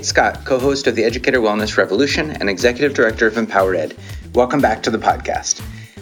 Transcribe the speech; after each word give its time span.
It's 0.00 0.08
Scott, 0.08 0.46
co 0.46 0.58
host 0.58 0.86
of 0.86 0.96
the 0.96 1.04
Educator 1.04 1.40
Wellness 1.40 1.76
Revolution 1.76 2.30
and 2.30 2.48
executive 2.48 2.94
director 2.94 3.26
of 3.26 3.36
Empowered 3.36 3.76
Ed. 3.76 3.96
Welcome 4.32 4.58
back 4.58 4.82
to 4.84 4.90
the 4.90 4.96
podcast. 4.96 5.60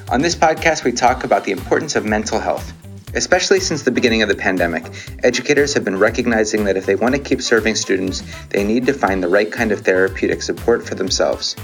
On 0.09 0.23
this 0.23 0.37
podcast, 0.37 0.85
we 0.85 0.93
talk 0.93 1.25
about 1.25 1.43
the 1.43 1.51
importance 1.51 1.97
of 1.97 2.05
mental 2.05 2.39
health. 2.39 2.73
Especially 3.15 3.59
since 3.59 3.83
the 3.83 3.91
beginning 3.91 4.23
of 4.23 4.29
the 4.29 4.37
pandemic, 4.37 4.85
educators 5.25 5.75
have 5.75 5.85
been 5.85 5.99
recognizing 5.99 6.63
that 6.63 6.77
if 6.77 6.87
they 6.87 6.95
want 6.95 7.17
to 7.17 7.21
keep 7.21 7.43
serving 7.43 7.75
students, 7.75 8.23
they 8.51 8.63
need 8.63 8.87
to 8.87 8.93
find 8.93 9.21
the 9.21 9.29
right 9.29 9.51
kind 9.51 9.73
of 9.73 9.81
therapeutic 9.81 10.43
support 10.43 10.87
for 10.87 10.95
themselves. 10.95 11.57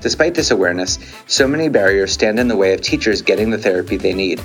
Despite 0.00 0.34
this 0.34 0.50
awareness, 0.50 0.98
so 1.28 1.46
many 1.46 1.68
barriers 1.68 2.10
stand 2.10 2.40
in 2.40 2.48
the 2.48 2.56
way 2.56 2.74
of 2.74 2.80
teachers 2.80 3.22
getting 3.22 3.50
the 3.50 3.58
therapy 3.58 3.96
they 3.96 4.14
need. 4.14 4.42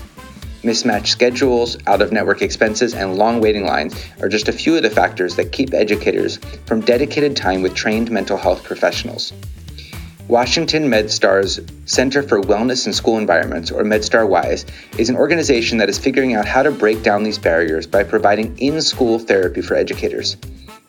Mismatched 0.66 1.09
schedules, 1.09 1.77
out 1.88 2.02
of 2.02 2.13
network 2.13 2.41
expenses, 2.41 2.94
and 2.94 3.17
long 3.17 3.41
waiting 3.41 3.66
lines 3.66 4.02
are 4.22 4.30
just 4.30 4.48
a 4.48 4.53
few 4.53 4.77
of 4.77 4.84
the 4.84 4.89
factors 4.89 5.36
that 5.36 5.52
keep 5.52 5.73
educators 5.73 6.38
from 6.66 6.80
dedicated 6.80 7.36
time 7.36 7.62
with 7.62 7.76
trained 7.76 8.09
mental 8.09 8.38
health 8.38 8.63
professionals. 8.63 9.34
Washington 10.30 10.89
MedStar's 10.89 11.59
Center 11.84 12.23
for 12.23 12.39
Wellness 12.39 12.88
in 12.88 12.94
School 12.94 13.17
Environments, 13.17 13.72
or 13.72 13.84
MedStar 13.84 14.26
WISE, 14.26 14.66
is 14.98 15.09
an 15.09 15.17
organization 15.17 15.77
that 15.80 15.89
is 15.89 15.99
figuring 15.99 16.34
out 16.34 16.45
how 16.45 16.64
to 16.64 16.72
break 16.72 17.03
down 17.03 17.23
these 17.23 17.38
barriers 17.38 17.86
by 17.86 18.02
providing 18.02 18.58
in 18.58 18.81
school 18.81 19.20
therapy 19.20 19.61
for 19.61 19.75
educators. 19.75 20.38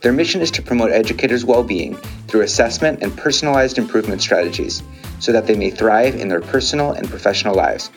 Their 0.03 0.13
mission 0.13 0.41
is 0.41 0.53
to 0.53 0.63
promote 0.63 0.93
educators' 0.93 1.45
well 1.45 1.65
being 1.65 1.97
through 2.29 2.43
assessment 2.43 3.03
and 3.03 3.17
personalized 3.17 3.77
improvement 3.77 4.23
strategies 4.23 4.85
so 5.19 5.33
that 5.33 5.49
they 5.49 5.57
may 5.57 5.71
thrive 5.71 6.15
in 6.15 6.29
their 6.29 6.43
personal 6.43 6.93
and 6.93 7.11
professional 7.11 7.57
lives. 7.57 7.91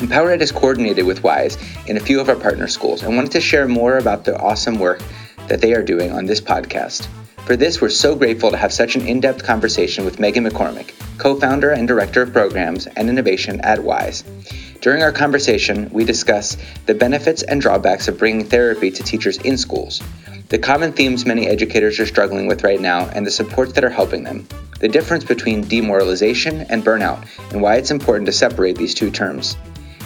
EmpowerEd 0.00 0.40
is 0.40 0.50
coordinated 0.50 1.04
with 1.04 1.22
WISE 1.22 1.58
in 1.86 1.98
a 1.98 2.00
few 2.00 2.20
of 2.20 2.30
our 2.30 2.34
partner 2.34 2.66
schools 2.68 3.02
and 3.02 3.14
wanted 3.14 3.32
to 3.32 3.40
share 3.40 3.68
more 3.68 3.98
about 3.98 4.24
the 4.24 4.34
awesome 4.38 4.78
work 4.78 5.02
that 5.48 5.60
they 5.60 5.74
are 5.74 5.82
doing 5.82 6.10
on 6.10 6.24
this 6.24 6.40
podcast. 6.40 7.06
For 7.44 7.54
this, 7.54 7.82
we're 7.82 7.90
so 7.90 8.16
grateful 8.16 8.50
to 8.50 8.56
have 8.56 8.72
such 8.72 8.96
an 8.96 9.06
in 9.06 9.20
depth 9.20 9.44
conversation 9.44 10.06
with 10.06 10.18
Megan 10.18 10.48
McCormick, 10.48 10.92
co 11.18 11.38
founder 11.38 11.70
and 11.70 11.86
director 11.86 12.22
of 12.22 12.32
programs 12.32 12.86
and 12.86 13.10
innovation 13.10 13.60
at 13.60 13.84
WISE. 13.84 14.24
During 14.80 15.02
our 15.02 15.12
conversation, 15.12 15.90
we 15.92 16.04
discuss 16.04 16.56
the 16.86 16.94
benefits 16.94 17.42
and 17.42 17.60
drawbacks 17.60 18.08
of 18.08 18.16
bringing 18.16 18.46
therapy 18.46 18.90
to 18.90 19.02
teachers 19.02 19.36
in 19.36 19.58
schools, 19.58 20.00
the 20.50 20.58
common 20.58 20.92
themes 20.92 21.26
many 21.26 21.46
educators 21.46 22.00
are 22.00 22.06
struggling 22.06 22.48
with 22.48 22.64
right 22.64 22.80
now, 22.80 23.08
and 23.10 23.24
the 23.24 23.30
supports 23.30 23.72
that 23.74 23.84
are 23.84 23.88
helping 23.90 24.24
them, 24.24 24.48
the 24.80 24.88
difference 24.88 25.22
between 25.22 25.62
demoralization 25.62 26.62
and 26.62 26.82
burnout, 26.82 27.24
and 27.52 27.62
why 27.62 27.76
it's 27.76 27.92
important 27.92 28.26
to 28.26 28.32
separate 28.32 28.76
these 28.76 28.92
two 28.92 29.12
terms 29.12 29.56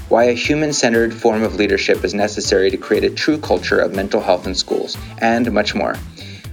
why 0.08 0.24
a 0.24 0.34
human 0.34 0.72
centered 0.72 1.12
form 1.12 1.42
of 1.42 1.56
leadership 1.56 2.05
is 2.05 2.14
necessary 2.14 2.70
to 2.70 2.77
create 2.77 3.05
a 3.05 3.10
true 3.10 3.38
culture 3.38 3.78
of 3.78 3.94
mental 3.94 4.20
health 4.20 4.46
in 4.46 4.55
schools, 4.55 4.96
and 5.20 5.50
much 5.52 5.74
more. 5.74 5.96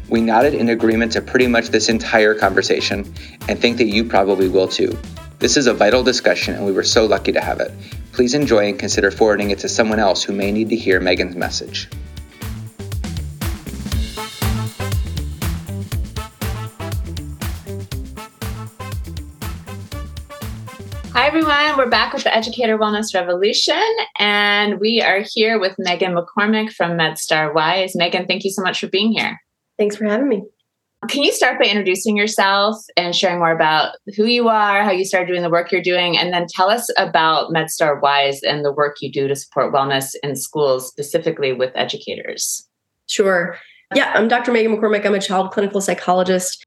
We 0.09 0.21
nodded 0.21 0.53
in 0.53 0.69
agreement 0.69 1.11
to 1.13 1.21
pretty 1.21 1.47
much 1.47 1.69
this 1.69 1.89
entire 1.89 2.35
conversation 2.35 3.13
and 3.47 3.59
think 3.59 3.77
that 3.77 3.85
you 3.85 4.03
probably 4.03 4.49
will 4.49 4.67
too. 4.67 4.97
This 5.39 5.57
is 5.57 5.67
a 5.67 5.73
vital 5.73 6.03
discussion, 6.03 6.53
and 6.53 6.65
we 6.65 6.71
were 6.71 6.83
so 6.83 7.05
lucky 7.05 7.31
to 7.31 7.41
have 7.41 7.59
it. 7.59 7.71
Please 8.11 8.33
enjoy 8.33 8.67
and 8.67 8.77
consider 8.77 9.09
forwarding 9.09 9.51
it 9.51 9.59
to 9.59 9.69
someone 9.69 9.99
else 9.99 10.21
who 10.21 10.33
may 10.33 10.51
need 10.51 10.69
to 10.69 10.75
hear 10.75 10.99
Megan's 10.99 11.35
message. 11.35 11.89
Hi, 21.21 21.27
everyone. 21.27 21.77
We're 21.77 21.87
back 21.87 22.13
with 22.13 22.23
the 22.23 22.35
Educator 22.35 22.79
Wellness 22.79 23.13
Revolution, 23.13 23.79
and 24.17 24.79
we 24.79 25.03
are 25.03 25.23
here 25.23 25.59
with 25.59 25.75
Megan 25.77 26.15
McCormick 26.15 26.73
from 26.73 26.97
MedStar 26.97 27.53
WISE. 27.53 27.95
Megan, 27.95 28.25
thank 28.25 28.43
you 28.43 28.49
so 28.49 28.63
much 28.63 28.79
for 28.79 28.87
being 28.87 29.11
here. 29.11 29.39
Thanks 29.77 29.95
for 29.95 30.05
having 30.05 30.27
me. 30.27 30.41
Can 31.09 31.21
you 31.21 31.31
start 31.31 31.59
by 31.59 31.67
introducing 31.67 32.17
yourself 32.17 32.75
and 32.97 33.15
sharing 33.15 33.37
more 33.37 33.51
about 33.51 33.97
who 34.17 34.25
you 34.25 34.49
are, 34.49 34.83
how 34.83 34.89
you 34.89 35.05
started 35.05 35.27
doing 35.27 35.43
the 35.43 35.51
work 35.51 35.71
you're 35.71 35.79
doing, 35.79 36.17
and 36.17 36.33
then 36.33 36.47
tell 36.49 36.71
us 36.71 36.89
about 36.97 37.51
MedStar 37.51 38.01
WISE 38.01 38.41
and 38.41 38.65
the 38.65 38.73
work 38.73 38.95
you 38.99 39.11
do 39.11 39.27
to 39.27 39.35
support 39.35 39.71
wellness 39.71 40.15
in 40.23 40.35
schools, 40.35 40.87
specifically 40.87 41.53
with 41.53 41.71
educators? 41.75 42.67
Sure. 43.05 43.59
Yeah, 43.93 44.11
I'm 44.15 44.27
Dr. 44.27 44.51
Megan 44.51 44.75
McCormick. 44.75 45.05
I'm 45.05 45.13
a 45.13 45.21
child 45.21 45.51
clinical 45.51 45.81
psychologist 45.81 46.65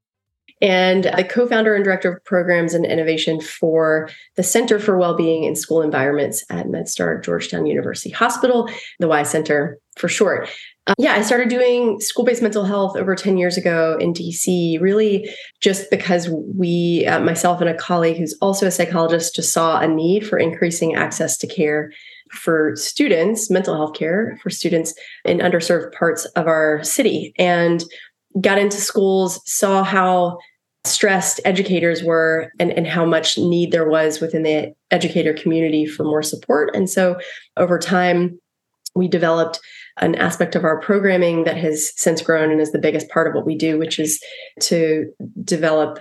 and 0.61 1.05
the 1.05 1.23
co 1.23 1.47
founder 1.47 1.75
and 1.75 1.83
director 1.83 2.13
of 2.13 2.23
programs 2.23 2.73
and 2.73 2.85
innovation 2.85 3.41
for 3.41 4.09
the 4.35 4.43
Center 4.43 4.79
for 4.79 4.97
Wellbeing 4.97 5.43
in 5.43 5.55
School 5.55 5.81
Environments 5.81 6.43
at 6.49 6.67
MedStar 6.67 7.23
Georgetown 7.23 7.65
University 7.65 8.09
Hospital, 8.09 8.69
the 8.99 9.07
WISE 9.07 9.29
Center 9.29 9.79
for 9.97 10.07
short. 10.07 10.49
Um, 10.87 10.95
yeah, 10.97 11.13
I 11.13 11.21
started 11.21 11.49
doing 11.49 11.99
school 11.99 12.25
based 12.25 12.41
mental 12.41 12.63
health 12.63 12.95
over 12.95 13.15
10 13.15 13.37
years 13.37 13.57
ago 13.57 13.97
in 13.99 14.13
DC, 14.13 14.79
really 14.79 15.29
just 15.61 15.89
because 15.89 16.29
we, 16.29 17.05
uh, 17.07 17.19
myself 17.19 17.59
and 17.59 17.69
a 17.69 17.73
colleague 17.73 18.17
who's 18.17 18.37
also 18.39 18.67
a 18.67 18.71
psychologist, 18.71 19.35
just 19.35 19.51
saw 19.51 19.79
a 19.79 19.87
need 19.87 20.27
for 20.27 20.37
increasing 20.37 20.95
access 20.95 21.37
to 21.37 21.47
care 21.47 21.91
for 22.31 22.75
students, 22.75 23.49
mental 23.49 23.75
health 23.75 23.93
care 23.93 24.37
for 24.43 24.49
students 24.49 24.93
in 25.23 25.39
underserved 25.39 25.91
parts 25.93 26.25
of 26.25 26.47
our 26.47 26.83
city. 26.83 27.33
And 27.37 27.83
got 28.41 28.57
into 28.57 28.77
schools, 28.77 29.41
saw 29.45 29.83
how 29.83 30.37
stressed 30.83 31.41
educators 31.45 32.03
were 32.03 32.51
and, 32.59 32.71
and 32.71 32.87
how 32.87 33.05
much 33.05 33.37
need 33.37 33.71
there 33.71 33.89
was 33.89 34.21
within 34.21 34.43
the 34.43 34.73
educator 34.91 35.33
community 35.33 35.85
for 35.85 36.03
more 36.03 36.21
support. 36.21 36.75
And 36.75 36.89
so 36.89 37.17
over 37.57 37.79
time, 37.79 38.39
we 38.95 39.07
developed 39.07 39.59
an 39.97 40.15
aspect 40.15 40.55
of 40.55 40.63
our 40.63 40.79
programming 40.79 41.43
that 41.45 41.57
has 41.57 41.91
since 41.95 42.21
grown 42.21 42.51
and 42.51 42.61
is 42.61 42.71
the 42.71 42.79
biggest 42.79 43.09
part 43.09 43.27
of 43.27 43.33
what 43.33 43.45
we 43.45 43.55
do, 43.55 43.77
which 43.77 43.99
is 43.99 44.21
to 44.61 45.11
develop 45.43 45.99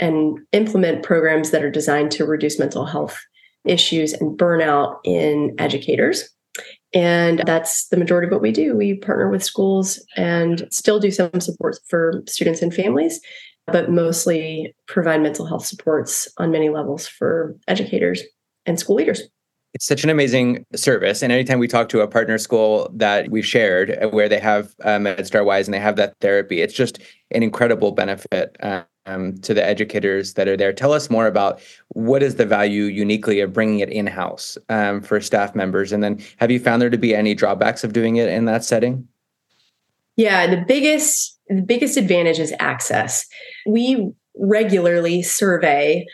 and 0.00 0.38
implement 0.52 1.04
programs 1.04 1.50
that 1.50 1.62
are 1.62 1.70
designed 1.70 2.10
to 2.12 2.24
reduce 2.24 2.58
mental 2.58 2.84
health 2.84 3.18
issues 3.64 4.12
and 4.12 4.38
burnout 4.38 4.98
in 5.04 5.54
educators. 5.58 6.28
And 6.94 7.42
that's 7.44 7.88
the 7.88 7.96
majority 7.96 8.28
of 8.28 8.32
what 8.32 8.40
we 8.40 8.52
do. 8.52 8.76
We 8.76 8.94
partner 8.94 9.28
with 9.28 9.42
schools 9.42 10.04
and 10.16 10.66
still 10.70 11.00
do 11.00 11.10
some 11.10 11.40
support 11.40 11.76
for 11.88 12.22
students 12.28 12.62
and 12.62 12.72
families, 12.72 13.20
but 13.66 13.90
mostly 13.90 14.74
provide 14.86 15.20
mental 15.20 15.46
health 15.46 15.66
supports 15.66 16.28
on 16.38 16.52
many 16.52 16.68
levels 16.68 17.06
for 17.06 17.56
educators 17.66 18.22
and 18.64 18.78
school 18.78 18.96
leaders. 18.96 19.22
It's 19.74 19.86
such 19.86 20.04
an 20.04 20.10
amazing 20.10 20.64
service. 20.76 21.20
And 21.20 21.32
anytime 21.32 21.58
we 21.58 21.66
talk 21.66 21.88
to 21.88 22.00
a 22.00 22.06
partner 22.06 22.38
school 22.38 22.88
that 22.94 23.28
we've 23.28 23.44
shared 23.44 23.90
uh, 23.90 24.08
where 24.08 24.28
they 24.28 24.38
have 24.38 24.72
uh, 24.84 24.98
MedStar 24.98 25.44
Wise 25.44 25.66
and 25.66 25.74
they 25.74 25.80
have 25.80 25.96
that 25.96 26.14
therapy, 26.20 26.60
it's 26.60 26.74
just 26.74 27.00
an 27.32 27.42
incredible 27.42 27.90
benefit. 27.90 28.56
Uh, 28.62 28.84
um, 29.06 29.36
to 29.38 29.54
the 29.54 29.64
educators 29.64 30.34
that 30.34 30.48
are 30.48 30.56
there. 30.56 30.72
Tell 30.72 30.92
us 30.92 31.10
more 31.10 31.26
about 31.26 31.60
what 31.88 32.22
is 32.22 32.36
the 32.36 32.46
value 32.46 32.84
uniquely 32.84 33.40
of 33.40 33.52
bringing 33.52 33.80
it 33.80 33.90
in 33.90 34.06
house 34.06 34.56
um, 34.68 35.02
for 35.02 35.20
staff 35.20 35.54
members, 35.54 35.92
and 35.92 36.02
then 36.02 36.22
have 36.38 36.50
you 36.50 36.60
found 36.60 36.80
there 36.80 36.90
to 36.90 36.98
be 36.98 37.14
any 37.14 37.34
drawbacks 37.34 37.84
of 37.84 37.92
doing 37.92 38.16
it 38.16 38.28
in 38.28 38.44
that 38.46 38.64
setting? 38.64 39.06
Yeah, 40.16 40.46
the 40.46 40.64
biggest 40.66 41.38
the 41.48 41.62
biggest 41.62 41.96
advantage 41.96 42.38
is 42.38 42.54
access. 42.58 43.26
We 43.66 44.12
regularly 44.36 45.22
survey 45.22 46.06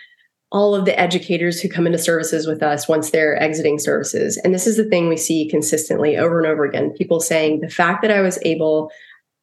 all 0.53 0.75
of 0.75 0.85
the 0.85 0.99
educators 0.99 1.61
who 1.61 1.69
come 1.69 1.87
into 1.87 1.99
services 1.99 2.47
with 2.47 2.63
us 2.63 2.89
once 2.89 3.11
they're 3.11 3.41
exiting 3.41 3.79
services. 3.79 4.37
And 4.39 4.53
this 4.53 4.67
is 4.67 4.77
the 4.77 4.85
thing 4.85 5.09
we 5.09 5.17
see 5.17 5.49
consistently 5.49 6.17
over 6.17 6.39
and 6.39 6.47
over 6.47 6.65
again 6.65 6.93
people 6.95 7.21
saying 7.21 7.61
the 7.61 7.69
fact 7.69 8.03
that 8.03 8.11
I 8.11 8.21
was 8.21 8.39
able 8.43 8.91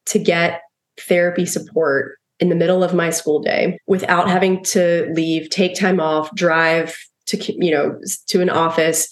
to 0.08 0.20
get 0.20 0.62
therapy 1.00 1.46
support 1.46 2.17
in 2.40 2.50
the 2.50 2.56
middle 2.56 2.84
of 2.84 2.94
my 2.94 3.10
school 3.10 3.42
day 3.42 3.80
without 3.88 4.30
having 4.30 4.64
to 4.64 5.12
leave, 5.14 5.50
take 5.50 5.76
time 5.76 6.00
off, 6.00 6.34
drive 6.36 6.98
to 7.28 7.38
you 7.64 7.72
know 7.72 8.00
to 8.28 8.42
an 8.42 8.50
office 8.50 9.10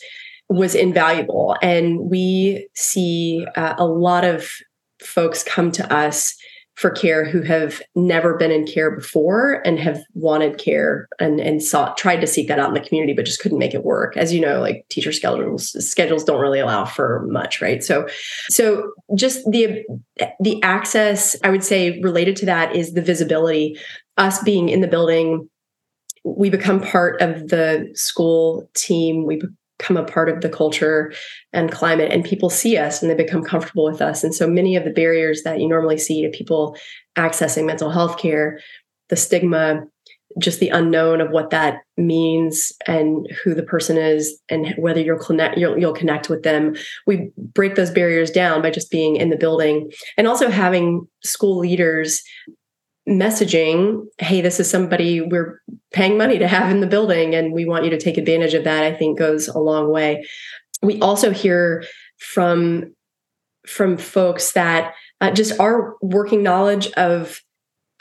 was 0.49 0.75
invaluable. 0.75 1.55
And 1.61 2.09
we 2.09 2.67
see 2.75 3.45
uh, 3.55 3.75
a 3.77 3.85
lot 3.85 4.23
of 4.23 4.49
folks 5.01 5.43
come 5.43 5.71
to 5.73 5.93
us 5.93 6.35
for 6.75 6.89
care 6.89 7.23
who 7.23 7.41
have 7.41 7.81
never 7.95 8.35
been 8.35 8.51
in 8.51 8.67
care 8.67 8.91
before 8.91 9.61
and 9.65 9.79
have 9.79 10.01
wanted 10.13 10.57
care 10.57 11.07
and 11.19 11.39
and 11.39 11.63
sought 11.63 11.97
tried 11.97 12.21
to 12.21 12.27
seek 12.27 12.47
that 12.47 12.59
out 12.59 12.67
in 12.67 12.73
the 12.73 12.87
community 12.87 13.13
but 13.13 13.25
just 13.25 13.39
couldn't 13.39 13.59
make 13.59 13.73
it 13.73 13.83
work. 13.83 14.15
As 14.17 14.33
you 14.33 14.41
know 14.41 14.59
like 14.59 14.85
teacher 14.89 15.11
schedules 15.11 15.71
schedules 15.89 16.23
don't 16.23 16.41
really 16.41 16.59
allow 16.59 16.85
for 16.85 17.25
much 17.27 17.61
right? 17.61 17.83
So 17.83 18.07
so 18.49 18.91
just 19.15 19.49
the 19.49 19.83
the 20.39 20.61
access 20.63 21.35
i 21.43 21.49
would 21.49 21.63
say 21.63 21.99
related 22.01 22.35
to 22.37 22.45
that 22.45 22.75
is 22.75 22.93
the 22.93 23.01
visibility. 23.01 23.77
Us 24.17 24.41
being 24.43 24.69
in 24.69 24.81
the 24.81 24.87
building 24.87 25.49
we 26.25 26.49
become 26.49 26.81
part 26.81 27.21
of 27.21 27.49
the 27.49 27.87
school 27.93 28.67
team. 28.73 29.25
We 29.25 29.41
become 29.77 29.97
a 29.97 30.05
part 30.05 30.29
of 30.29 30.41
the 30.41 30.49
culture 30.49 31.13
and 31.53 31.71
climate 31.71 32.11
and 32.11 32.23
people 32.23 32.49
see 32.49 32.77
us 32.77 33.01
and 33.01 33.09
they 33.09 33.15
become 33.15 33.43
comfortable 33.43 33.85
with 33.85 34.01
us. 34.01 34.23
And 34.23 34.33
so 34.33 34.47
many 34.47 34.75
of 34.75 34.83
the 34.83 34.91
barriers 34.91 35.43
that 35.43 35.59
you 35.59 35.67
normally 35.67 35.97
see 35.97 36.21
to 36.21 36.29
people 36.29 36.77
accessing 37.17 37.65
mental 37.65 37.89
health 37.89 38.17
care 38.17 38.59
the 39.09 39.15
stigma 39.15 39.85
just 40.37 40.59
the 40.59 40.69
unknown 40.69 41.21
of 41.21 41.29
what 41.31 41.49
that 41.51 41.79
means 41.97 42.73
and 42.87 43.29
who 43.43 43.53
the 43.53 43.63
person 43.63 43.97
is 43.97 44.37
and 44.49 44.73
whether 44.77 44.99
you'll 44.99 45.19
connect 45.19 45.57
you'll, 45.57 45.77
you'll 45.77 45.93
connect 45.93 46.29
with 46.29 46.43
them. 46.43 46.75
We 47.07 47.31
break 47.37 47.75
those 47.75 47.91
barriers 47.91 48.31
down 48.31 48.61
by 48.61 48.71
just 48.71 48.91
being 48.91 49.15
in 49.15 49.29
the 49.29 49.37
building 49.37 49.91
and 50.17 50.27
also 50.27 50.49
having 50.49 51.07
school 51.23 51.57
leaders 51.59 52.21
messaging 53.07 54.03
hey 54.17 54.41
this 54.41 54.59
is 54.59 54.69
somebody 54.69 55.21
we're 55.21 55.61
paying 55.93 56.17
money 56.17 56.39
to 56.39 56.47
have 56.47 56.71
in 56.71 56.79
the 56.79 56.87
building 56.87 57.35
and 57.35 57.53
we 57.53 57.63
want 57.63 57.83
you 57.83 57.91
to 57.91 57.99
take 57.99 58.17
advantage 58.17 58.55
of 58.55 58.63
that 58.63 58.83
i 58.83 58.91
think 58.91 59.19
goes 59.19 59.47
a 59.47 59.59
long 59.59 59.91
way. 59.91 60.25
We 60.81 60.99
also 60.99 61.31
hear 61.31 61.83
from 62.17 62.93
from 63.67 63.97
folks 63.97 64.53
that 64.53 64.93
uh, 65.21 65.31
just 65.31 65.59
our 65.59 65.95
working 66.01 66.43
knowledge 66.43 66.91
of 66.93 67.41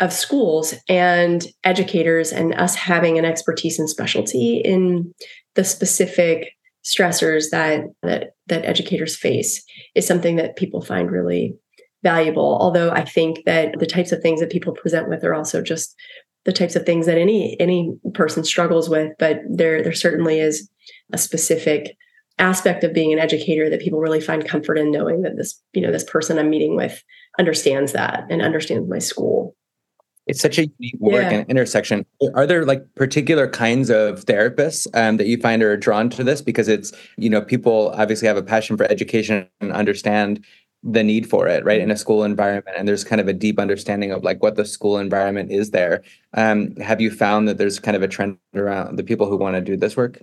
of 0.01 0.13
schools 0.13 0.75
and 0.89 1.47
educators 1.63 2.33
and 2.33 2.53
us 2.55 2.75
having 2.75 3.19
an 3.19 3.25
expertise 3.25 3.79
and 3.79 3.89
specialty 3.89 4.57
in 4.59 5.15
the 5.55 5.65
specific 5.65 6.53
stressors 6.85 7.45
that 7.51 7.85
that 8.03 8.33
that 8.47 8.65
educators 8.65 9.17
face 9.17 9.65
is 9.95 10.07
something 10.07 10.37
that 10.37 10.57
people 10.57 10.83
find 10.83 11.11
really 11.11 11.57
valuable 12.05 12.59
although 12.61 12.91
i 12.91 13.05
think 13.05 13.45
that 13.47 13.75
the 13.81 13.87
types 13.87 14.13
of 14.13 14.21
things 14.21 14.39
that 14.39 14.51
people 14.51 14.73
present 14.73 15.09
with 15.09 15.25
are 15.25 15.35
also 15.35 15.61
just 15.61 15.97
the 16.45 16.53
types 16.53 16.77
of 16.77 16.87
things 16.87 17.07
that 17.07 17.19
any 17.19 17.59
any 17.59 17.93
person 18.13 18.45
struggles 18.45 18.89
with 18.89 19.11
but 19.19 19.41
there 19.51 19.83
there 19.83 19.93
certainly 19.93 20.39
is 20.39 20.71
a 21.13 21.19
specific 21.19 21.97
aspect 22.39 22.85
of 22.85 22.93
being 22.93 23.13
an 23.13 23.19
educator 23.19 23.69
that 23.69 23.81
people 23.81 23.99
really 23.99 24.21
find 24.21 24.47
comfort 24.47 24.79
in 24.79 24.93
knowing 24.93 25.23
that 25.23 25.37
this 25.37 25.61
you 25.73 25.83
know 25.83 25.91
this 25.91 26.05
person 26.05 26.39
i'm 26.39 26.51
meeting 26.51 26.77
with 26.77 27.03
understands 27.39 27.93
that 27.93 28.25
and 28.31 28.43
understands 28.43 28.89
my 28.89 28.99
school. 28.99 29.57
It's 30.27 30.41
such 30.41 30.59
a 30.59 30.63
unique 30.63 30.97
work 31.01 31.31
yeah. 31.31 31.31
and 31.31 31.51
intersection. 31.51 32.07
Are 32.35 32.47
there 32.47 32.65
like 32.65 32.83
particular 32.95 33.47
kinds 33.47 33.91
of 33.91 34.25
therapists 34.25 34.87
um, 34.95 35.19
that 35.19 35.27
you 35.27 35.37
find 35.37 35.63
are 35.63 35.77
drawn 35.77 36.09
to 36.11 36.25
this? 36.25 36.41
Because 36.41 36.67
it's 36.67 36.93
you 37.19 37.29
know 37.29 37.43
people 37.43 37.93
obviously 37.95 38.27
have 38.27 38.39
a 38.39 38.43
passion 38.43 38.79
for 38.79 38.85
education 38.85 39.47
and 39.61 39.71
understand 39.73 40.43
the 40.85 41.03
need 41.03 41.29
for 41.29 41.49
it 41.49 41.65
right 41.65 41.81
in 41.81 41.91
a 41.91 41.97
school 41.97 42.25
environment 42.25 42.77
and 42.77 42.87
there's 42.87 43.05
kind 43.05 43.21
of 43.21 43.27
a 43.27 43.33
deep 43.33 43.59
understanding 43.59 44.13
of 44.13 44.23
like 44.23 44.43
what 44.43 44.57
the 44.57 44.65
school 44.65 44.99
environment 44.99 45.51
is 45.51 45.71
there 45.71 46.03
um, 46.35 46.77
have 46.77 47.01
you 47.01 47.11
found 47.11 47.49
that 47.49 47.57
there's 47.57 47.81
kind 47.81 47.97
of 47.97 48.03
a 48.03 48.09
trend 48.09 48.37
around 48.55 48.97
the 48.97 49.03
people 49.03 49.27
who 49.27 49.37
want 49.37 49.57
to 49.57 49.63
do 49.63 49.77
this 49.77 49.97
work 49.97 50.21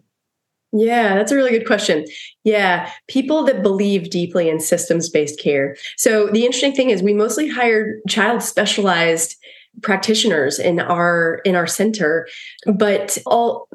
yeah, 0.73 1.15
that's 1.15 1.33
a 1.33 1.35
really 1.35 1.51
good 1.51 1.67
question. 1.67 2.05
Yeah, 2.45 2.89
people 3.09 3.43
that 3.43 3.61
believe 3.61 4.09
deeply 4.09 4.49
in 4.49 4.61
systems 4.61 5.09
based 5.09 5.37
care. 5.37 5.75
So 5.97 6.27
the 6.27 6.45
interesting 6.45 6.73
thing 6.73 6.91
is 6.91 7.03
we 7.03 7.13
mostly 7.13 7.49
hired 7.49 7.99
child 8.07 8.41
specialized 8.41 9.35
practitioners 9.81 10.59
in 10.59 10.79
our 10.79 11.41
in 11.45 11.55
our 11.55 11.65
center 11.65 12.27
but 12.73 13.17
all 13.25 13.69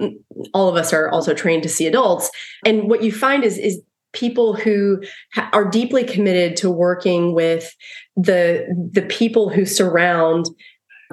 all 0.52 0.68
of 0.68 0.76
us 0.76 0.92
are 0.92 1.08
also 1.08 1.32
trained 1.32 1.62
to 1.62 1.70
see 1.70 1.86
adults 1.86 2.30
and 2.66 2.90
what 2.90 3.02
you 3.02 3.10
find 3.10 3.44
is 3.44 3.56
is 3.56 3.80
people 4.16 4.54
who 4.54 5.02
ha- 5.34 5.50
are 5.52 5.68
deeply 5.68 6.02
committed 6.02 6.56
to 6.56 6.70
working 6.70 7.34
with 7.34 7.74
the 8.16 8.66
the 8.92 9.02
people 9.02 9.50
who 9.50 9.64
surround 9.64 10.46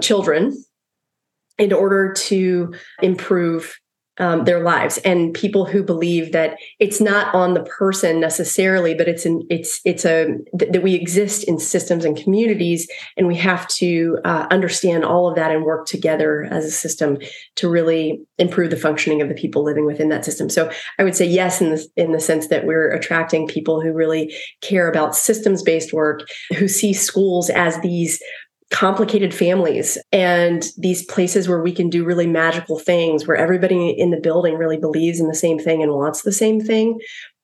children 0.02 0.58
in 1.58 1.72
order 1.72 2.14
to 2.14 2.74
improve 3.02 3.78
um, 4.20 4.46
their 4.46 4.60
lives 4.60 5.00
and 5.00 5.34
people 5.34 5.66
who 5.66 5.82
believe 5.82 6.32
that 6.34 6.58
it's 6.80 7.02
not 7.02 7.34
on 7.34 7.56
the 7.56 7.64
person 7.64 8.20
necessarily 8.20 8.94
but 8.94 9.08
it's 9.08 9.26
an 9.26 9.42
it's 9.50 9.82
it's 9.86 10.06
a 10.06 10.38
that 10.54 10.84
we 10.84 10.94
exist 10.94 11.44
in 11.46 11.58
systems 11.58 12.06
and 12.06 12.16
communities 12.16 12.88
and 13.18 13.28
we 13.28 13.36
have 13.36 13.68
to 13.68 14.20
uh, 14.24 14.46
understand 14.52 15.04
all 15.04 15.28
of 15.28 15.36
that 15.36 15.52
and 15.52 15.64
work 15.64 15.88
together 15.88 16.48
as 16.52 16.64
a 16.64 16.72
system 16.72 17.18
to 17.56 17.68
really 17.68 18.22
improve 18.38 18.70
the 18.70 18.78
functioning 18.78 19.22
of 19.22 19.30
the 19.30 19.36
people 19.36 19.64
living 19.64 19.86
within 19.86 20.10
that 20.10 20.26
system. 20.26 20.50
So 20.50 20.72
i 21.00 21.04
would 21.04 21.16
say 21.16 21.26
yes 21.26 21.60
in 21.60 21.72
the 21.72 21.88
in 21.96 22.12
the 22.12 22.20
sense 22.20 22.48
that 22.48 22.66
we're 22.66 22.92
attracting 22.92 23.48
people 23.48 23.82
who 23.82 23.92
really 23.94 24.36
care 24.62 24.88
about 24.88 25.16
systems 25.16 25.64
based 25.64 25.92
work 25.92 26.22
who 26.58 26.68
see 26.68 26.94
schools 26.94 27.50
as 27.50 27.80
these 27.82 28.22
complicated 28.72 29.34
families 29.34 29.98
and 30.12 30.66
these 30.78 31.06
places 31.06 31.48
where 31.48 31.62
we 31.62 31.72
can 31.72 31.90
do 31.90 32.04
really 32.04 32.28
magical 32.28 32.80
things 32.80 33.28
where 33.28 33.38
everybody 33.38 33.90
in 33.90 34.10
the 34.10 34.20
building 34.20 34.56
really 34.56 34.78
believes 34.78 35.20
in 35.20 35.28
the 35.28 35.36
same 35.36 35.60
thing 35.60 35.84
and 35.84 35.92
wants 35.92 36.24
the 36.24 36.32
same 36.32 36.60
thing 36.60 37.00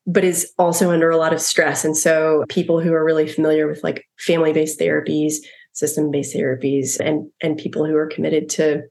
but 0.07 0.24
is 0.24 0.51
also 0.57 0.89
under 0.89 1.12
a 1.12 1.18
lot 1.18 1.33
of 1.33 1.42
stress. 1.42 1.86
And 1.86 1.95
so 1.95 2.44
people 2.50 2.81
who 2.81 2.94
are 2.94 3.06
really 3.06 3.27
familiar 3.27 3.68
with 3.68 3.83
like 3.83 4.07
family-based 4.18 4.80
therapies 4.80 5.36
system-based 5.74 6.36
therapies 6.36 7.00
and 7.00 7.30
and 7.42 7.57
people 7.57 7.86
who 7.86 7.95
are 7.95 8.07
committed 8.07 8.50
to 8.50 8.81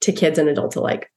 to 0.00 0.12
kids 0.12 0.38
and 0.38 0.48
adults 0.48 0.76
alike. 0.76 1.10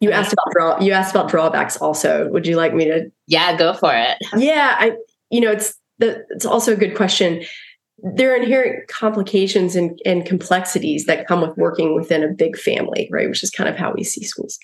You 0.00 0.10
asked 0.10 0.32
about 0.32 0.52
draw 0.52 0.80
you 0.80 0.92
asked 0.92 1.14
about 1.14 1.30
drawbacks 1.30 1.76
also. 1.78 2.28
Would 2.28 2.46
you 2.46 2.56
like 2.56 2.74
me 2.74 2.84
to 2.84 3.10
yeah 3.26 3.56
go 3.56 3.72
for 3.74 3.94
it. 3.94 4.18
Yeah 4.36 4.76
i 4.78 4.92
you 5.30 5.40
know 5.40 5.50
it's 5.50 5.74
the, 5.98 6.26
it's 6.30 6.44
also 6.44 6.74
a 6.74 6.76
good 6.76 6.94
question 6.94 7.42
there 7.98 8.32
are 8.32 8.36
inherent 8.36 8.88
complications 8.88 9.74
and, 9.74 9.98
and, 10.04 10.26
complexities 10.26 11.06
that 11.06 11.26
come 11.26 11.40
with 11.40 11.56
working 11.56 11.94
within 11.94 12.22
a 12.22 12.28
big 12.28 12.56
family 12.58 13.08
right 13.10 13.28
which 13.28 13.42
is 13.42 13.50
kind 13.50 13.68
of 13.68 13.76
how 13.76 13.92
we 13.92 14.04
see 14.04 14.24
schools. 14.24 14.58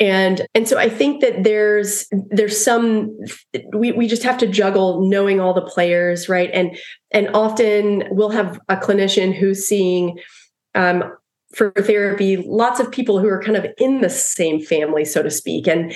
And 0.00 0.46
and 0.54 0.68
so 0.68 0.78
i 0.78 0.88
think 0.88 1.20
that 1.20 1.44
there's 1.44 2.06
there's 2.30 2.62
some 2.62 3.16
we, 3.74 3.92
we 3.92 4.06
just 4.06 4.22
have 4.22 4.38
to 4.38 4.46
juggle 4.46 5.08
knowing 5.08 5.40
all 5.40 5.54
the 5.54 5.62
players 5.62 6.28
right? 6.28 6.50
And 6.52 6.76
and 7.10 7.28
often 7.34 8.04
we'll 8.10 8.30
have 8.30 8.58
a 8.68 8.76
clinician 8.76 9.34
who's 9.34 9.66
seeing 9.66 10.18
um, 10.74 11.04
for 11.54 11.70
therapy 11.72 12.36
lots 12.36 12.80
of 12.80 12.90
people 12.90 13.18
who 13.18 13.28
are 13.28 13.42
kind 13.42 13.56
of 13.56 13.66
in 13.78 14.00
the 14.00 14.10
same 14.10 14.60
family 14.60 15.04
so 15.04 15.22
to 15.22 15.30
speak. 15.30 15.66
And 15.66 15.94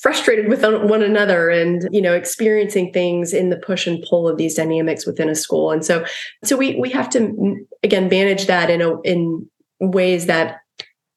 frustrated 0.00 0.48
with 0.48 0.62
one 0.62 1.02
another 1.02 1.50
and 1.50 1.86
you 1.92 2.00
know 2.00 2.14
experiencing 2.14 2.92
things 2.92 3.32
in 3.32 3.50
the 3.50 3.56
push 3.56 3.86
and 3.86 4.04
pull 4.08 4.28
of 4.28 4.38
these 4.38 4.54
dynamics 4.54 5.06
within 5.06 5.28
a 5.28 5.34
school. 5.34 5.70
And 5.70 5.84
so 5.84 6.04
so 6.44 6.56
we 6.56 6.76
we 6.76 6.90
have 6.90 7.10
to 7.10 7.20
mm, 7.20 7.56
again 7.82 8.08
manage 8.08 8.46
that 8.46 8.70
in 8.70 8.80
a 8.80 9.00
in 9.02 9.48
ways 9.80 10.26
that 10.26 10.58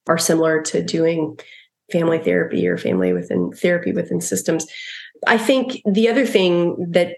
are 0.07 0.17
similar 0.17 0.61
to 0.61 0.83
doing 0.83 1.37
family 1.91 2.19
therapy 2.19 2.67
or 2.67 2.77
family 2.77 3.13
within 3.13 3.51
therapy 3.51 3.93
within 3.93 4.19
systems. 4.19 4.65
I 5.27 5.37
think 5.37 5.81
the 5.85 6.09
other 6.09 6.25
thing 6.25 6.91
that 6.91 7.17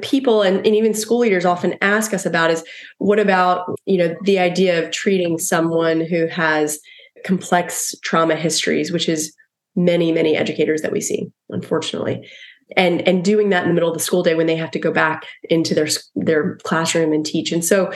people 0.00 0.42
and, 0.42 0.64
and 0.64 0.76
even 0.76 0.94
school 0.94 1.18
leaders 1.18 1.44
often 1.44 1.74
ask 1.82 2.14
us 2.14 2.24
about 2.24 2.50
is 2.50 2.64
what 2.98 3.18
about 3.18 3.66
you 3.86 3.98
know 3.98 4.14
the 4.22 4.38
idea 4.38 4.82
of 4.82 4.92
treating 4.92 5.38
someone 5.38 6.00
who 6.00 6.26
has 6.28 6.78
complex 7.24 7.94
trauma 8.02 8.34
histories 8.34 8.90
which 8.90 9.08
is 9.08 9.34
many 9.74 10.12
many 10.12 10.36
educators 10.36 10.82
that 10.82 10.92
we 10.92 11.00
see 11.00 11.30
unfortunately. 11.50 12.28
And 12.76 13.06
and 13.06 13.24
doing 13.24 13.50
that 13.50 13.64
in 13.64 13.68
the 13.68 13.74
middle 13.74 13.90
of 13.90 13.96
the 13.96 14.02
school 14.02 14.22
day 14.22 14.34
when 14.34 14.46
they 14.46 14.56
have 14.56 14.70
to 14.72 14.78
go 14.78 14.92
back 14.92 15.26
into 15.50 15.74
their 15.74 15.88
their 16.14 16.56
classroom 16.62 17.12
and 17.12 17.24
teach. 17.24 17.52
And 17.52 17.64
so 17.64 17.92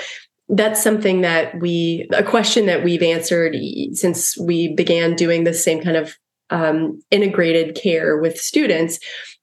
that's 0.48 0.82
something 0.82 1.22
that 1.22 1.58
we 1.60 2.08
a 2.12 2.22
question 2.22 2.66
that 2.66 2.84
we've 2.84 3.02
answered 3.02 3.56
since 3.92 4.38
we 4.38 4.74
began 4.74 5.14
doing 5.14 5.44
the 5.44 5.54
same 5.54 5.82
kind 5.82 5.96
of 5.96 6.16
um, 6.50 7.00
integrated 7.10 7.74
care 7.74 8.18
with 8.18 8.38
students. 8.38 9.00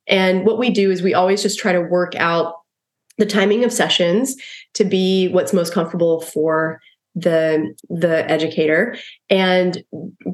And 0.07 0.45
what 0.45 0.59
we 0.59 0.69
do 0.69 0.91
is 0.91 1.01
we 1.01 1.13
always 1.13 1.41
just 1.41 1.59
try 1.59 1.71
to 1.71 1.81
work 1.81 2.15
out 2.15 2.55
the 3.17 3.25
timing 3.25 3.63
of 3.63 3.71
sessions 3.71 4.35
to 4.73 4.83
be 4.83 5.27
what's 5.29 5.53
most 5.53 5.73
comfortable 5.73 6.21
for 6.21 6.79
the 7.15 7.73
the 7.89 8.29
educator. 8.29 8.95
And 9.29 9.83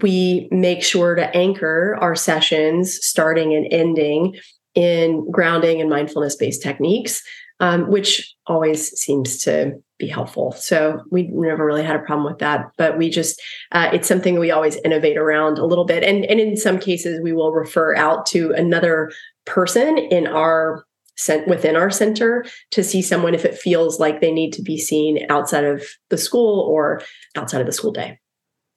we 0.01 0.47
make 0.51 0.83
sure 0.83 1.15
to 1.15 1.35
anchor 1.35 1.97
our 1.99 2.15
sessions 2.15 2.99
starting 3.05 3.53
and 3.53 3.67
ending 3.71 4.35
in 4.75 5.29
grounding 5.31 5.81
and 5.81 5.89
mindfulness 5.89 6.35
based 6.35 6.61
techniques 6.61 7.21
um, 7.59 7.89
which 7.89 8.33
always 8.47 8.89
seems 8.97 9.37
to 9.43 9.73
be 9.97 10.07
helpful. 10.07 10.53
So 10.53 11.01
we 11.11 11.27
never 11.31 11.65
really 11.65 11.83
had 11.83 11.97
a 11.97 12.03
problem 12.03 12.25
with 12.25 12.39
that 12.39 12.67
but 12.77 12.97
we 12.97 13.09
just 13.09 13.41
uh, 13.71 13.89
it's 13.93 14.07
something 14.07 14.39
we 14.39 14.51
always 14.51 14.77
innovate 14.85 15.17
around 15.17 15.57
a 15.57 15.65
little 15.65 15.85
bit. 15.85 16.03
And 16.03 16.25
and 16.25 16.39
in 16.39 16.55
some 16.55 16.79
cases 16.79 17.19
we 17.21 17.33
will 17.33 17.51
refer 17.51 17.95
out 17.95 18.25
to 18.27 18.51
another 18.51 19.11
person 19.45 19.97
in 19.97 20.27
our 20.27 20.85
sent 21.19 21.47
within 21.47 21.75
our 21.75 21.91
center 21.91 22.45
to 22.71 22.83
see 22.83 23.01
someone 23.01 23.35
if 23.35 23.43
it 23.43 23.57
feels 23.57 23.99
like 23.99 24.21
they 24.21 24.31
need 24.31 24.53
to 24.53 24.61
be 24.61 24.77
seen 24.77 25.25
outside 25.29 25.65
of 25.65 25.83
the 26.09 26.17
school 26.17 26.61
or 26.61 27.01
outside 27.35 27.59
of 27.59 27.67
the 27.67 27.73
school 27.73 27.91
day. 27.91 28.17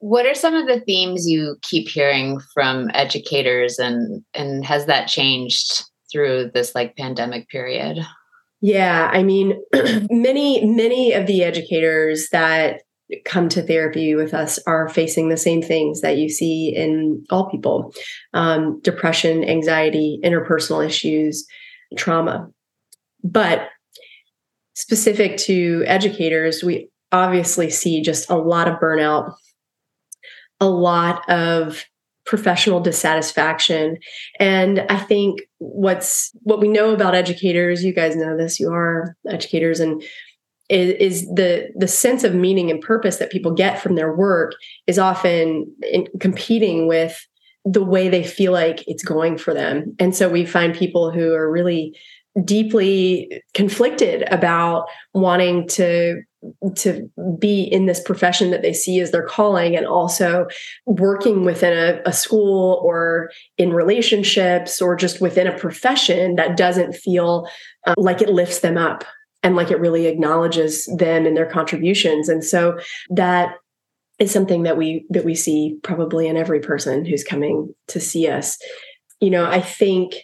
What 0.00 0.26
are 0.26 0.34
some 0.34 0.54
of 0.54 0.66
the 0.66 0.80
themes 0.80 1.28
you 1.28 1.56
keep 1.62 1.88
hearing 1.88 2.40
from 2.52 2.90
educators 2.94 3.78
and 3.78 4.24
and 4.34 4.64
has 4.64 4.86
that 4.86 5.06
changed 5.06 5.84
through 6.10 6.50
this 6.52 6.74
like 6.74 6.96
pandemic 6.96 7.48
period? 7.48 8.04
Yeah, 8.60 9.08
I 9.12 9.22
mean 9.22 9.62
many 10.10 10.66
many 10.66 11.12
of 11.12 11.28
the 11.28 11.44
educators 11.44 12.28
that 12.32 12.82
come 13.24 13.48
to 13.50 13.62
therapy 13.62 14.16
with 14.16 14.34
us 14.34 14.58
are 14.66 14.88
facing 14.88 15.28
the 15.28 15.36
same 15.36 15.62
things 15.62 16.00
that 16.00 16.16
you 16.16 16.28
see 16.28 16.74
in 16.74 17.24
all 17.30 17.50
people 17.50 17.92
um, 18.32 18.80
depression 18.80 19.44
anxiety 19.44 20.18
interpersonal 20.24 20.84
issues 20.84 21.46
trauma. 21.96 22.50
But 23.24 23.68
specific 24.74 25.36
to 25.38 25.84
educators, 25.86 26.62
we 26.62 26.88
obviously 27.12 27.70
see 27.70 28.00
just 28.00 28.30
a 28.30 28.36
lot 28.36 28.68
of 28.68 28.78
burnout, 28.78 29.34
a 30.60 30.68
lot 30.68 31.28
of 31.28 31.84
professional 32.24 32.78
dissatisfaction 32.78 33.98
and 34.38 34.84
i 34.88 34.96
think 34.96 35.40
what's 35.58 36.30
what 36.42 36.60
we 36.60 36.68
know 36.68 36.94
about 36.94 37.16
educators 37.16 37.82
you 37.82 37.92
guys 37.92 38.14
know 38.14 38.36
this 38.36 38.60
you 38.60 38.72
are 38.72 39.16
educators 39.28 39.80
and 39.80 40.02
is, 40.68 40.94
is 41.00 41.26
the 41.34 41.68
the 41.74 41.88
sense 41.88 42.22
of 42.22 42.34
meaning 42.34 42.70
and 42.70 42.80
purpose 42.80 43.16
that 43.16 43.32
people 43.32 43.52
get 43.52 43.82
from 43.82 43.96
their 43.96 44.14
work 44.14 44.54
is 44.86 44.98
often 44.98 45.66
competing 46.20 46.86
with 46.86 47.26
the 47.64 47.84
way 47.84 48.08
they 48.08 48.24
feel 48.24 48.52
like 48.52 48.82
it's 48.86 49.04
going 49.04 49.38
for 49.38 49.54
them. 49.54 49.94
And 49.98 50.14
so 50.14 50.28
we 50.28 50.44
find 50.44 50.74
people 50.74 51.10
who 51.10 51.32
are 51.32 51.50
really 51.50 51.96
deeply 52.44 53.42
conflicted 53.54 54.24
about 54.32 54.86
wanting 55.14 55.68
to 55.68 56.22
to 56.74 57.08
be 57.38 57.62
in 57.62 57.86
this 57.86 58.00
profession 58.00 58.50
that 58.50 58.62
they 58.62 58.72
see 58.72 58.98
as 58.98 59.12
their 59.12 59.24
calling 59.24 59.76
and 59.76 59.86
also 59.86 60.46
working 60.86 61.44
within 61.44 61.72
a, 61.72 62.00
a, 62.04 62.12
school 62.12 62.80
or 62.82 63.30
in 63.58 63.72
relationships 63.72 64.82
or 64.82 64.96
just 64.96 65.20
within 65.20 65.46
a 65.46 65.56
profession 65.56 66.34
that 66.34 66.56
doesn't 66.56 66.94
feel 66.94 67.46
uh, 67.86 67.94
like 67.96 68.20
it 68.20 68.28
lifts 68.28 68.58
them 68.58 68.76
up 68.76 69.04
and 69.44 69.54
like 69.54 69.70
it 69.70 69.78
really 69.78 70.06
acknowledges 70.06 70.86
them 70.98 71.26
and 71.26 71.36
their 71.36 71.46
contributions. 71.46 72.28
And 72.28 72.44
so 72.44 72.76
that 73.10 73.54
is 74.22 74.30
something 74.30 74.62
that 74.62 74.76
we 74.76 75.04
that 75.10 75.24
we 75.24 75.34
see 75.34 75.76
probably 75.82 76.28
in 76.28 76.36
every 76.36 76.60
person 76.60 77.04
who's 77.04 77.24
coming 77.24 77.74
to 77.88 78.00
see 78.00 78.28
us 78.28 78.56
you 79.20 79.28
know 79.28 79.44
i 79.44 79.60
think 79.60 80.14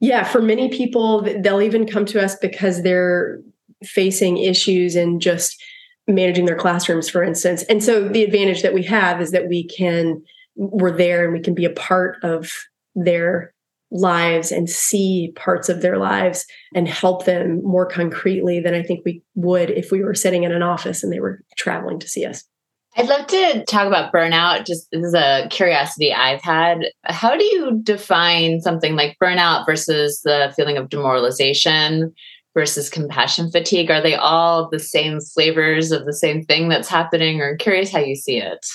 yeah 0.00 0.24
for 0.24 0.40
many 0.40 0.68
people 0.70 1.20
they'll 1.40 1.62
even 1.62 1.86
come 1.86 2.06
to 2.06 2.22
us 2.22 2.34
because 2.36 2.82
they're 2.82 3.38
facing 3.84 4.38
issues 4.38 4.96
and 4.96 5.20
just 5.20 5.62
managing 6.06 6.46
their 6.46 6.56
classrooms 6.56 7.08
for 7.08 7.22
instance 7.22 7.62
and 7.64 7.84
so 7.84 8.08
the 8.08 8.24
advantage 8.24 8.62
that 8.62 8.74
we 8.74 8.82
have 8.82 9.20
is 9.20 9.30
that 9.30 9.48
we 9.48 9.68
can 9.68 10.22
we're 10.56 10.96
there 10.96 11.24
and 11.24 11.32
we 11.32 11.40
can 11.40 11.54
be 11.54 11.66
a 11.66 11.70
part 11.70 12.16
of 12.22 12.50
their 12.94 13.52
lives 13.90 14.52
and 14.52 14.68
see 14.68 15.32
parts 15.36 15.68
of 15.68 15.80
their 15.80 15.98
lives 15.98 16.46
and 16.74 16.88
help 16.88 17.24
them 17.24 17.62
more 17.62 17.86
concretely 17.86 18.60
than 18.60 18.74
I 18.74 18.82
think 18.82 19.02
we 19.04 19.22
would 19.34 19.70
if 19.70 19.90
we 19.90 20.02
were 20.02 20.14
sitting 20.14 20.44
in 20.44 20.52
an 20.52 20.62
office 20.62 21.02
and 21.02 21.12
they 21.12 21.20
were 21.20 21.42
traveling 21.56 21.98
to 22.00 22.08
see 22.08 22.26
us. 22.26 22.44
I'd 22.98 23.08
love 23.08 23.28
to 23.28 23.64
talk 23.66 23.86
about 23.86 24.12
burnout. 24.12 24.66
Just 24.66 24.88
this 24.90 25.04
is 25.04 25.14
a 25.14 25.46
curiosity 25.50 26.12
I've 26.12 26.42
had. 26.42 26.90
How 27.04 27.36
do 27.36 27.44
you 27.44 27.78
define 27.84 28.60
something 28.60 28.96
like 28.96 29.16
burnout 29.22 29.66
versus 29.66 30.20
the 30.24 30.52
feeling 30.56 30.76
of 30.76 30.88
demoralization 30.88 32.12
versus 32.54 32.90
compassion 32.90 33.52
fatigue? 33.52 33.88
Are 33.92 34.02
they 34.02 34.16
all 34.16 34.68
the 34.68 34.80
same 34.80 35.20
flavors 35.20 35.92
of 35.92 36.06
the 36.06 36.12
same 36.12 36.42
thing 36.42 36.68
that's 36.68 36.88
happening? 36.88 37.40
Or 37.40 37.50
I'm 37.50 37.58
curious 37.58 37.92
how 37.92 38.00
you 38.00 38.16
see 38.16 38.38
it. 38.38 38.66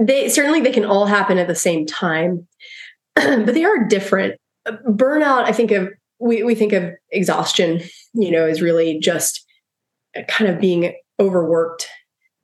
They 0.00 0.30
certainly 0.30 0.62
they 0.62 0.72
can 0.72 0.86
all 0.86 1.04
happen 1.04 1.36
at 1.36 1.46
the 1.46 1.54
same 1.54 1.84
time. 1.84 2.48
but 3.14 3.52
they 3.52 3.64
are 3.64 3.84
different. 3.86 4.40
Burnout, 4.66 5.44
I 5.44 5.52
think 5.52 5.72
of 5.72 5.90
we, 6.20 6.42
we 6.42 6.54
think 6.54 6.72
of 6.72 6.90
exhaustion, 7.10 7.82
you 8.14 8.30
know, 8.30 8.46
is 8.46 8.62
really 8.62 8.98
just 8.98 9.44
kind 10.28 10.50
of 10.50 10.58
being 10.58 10.94
overworked 11.18 11.86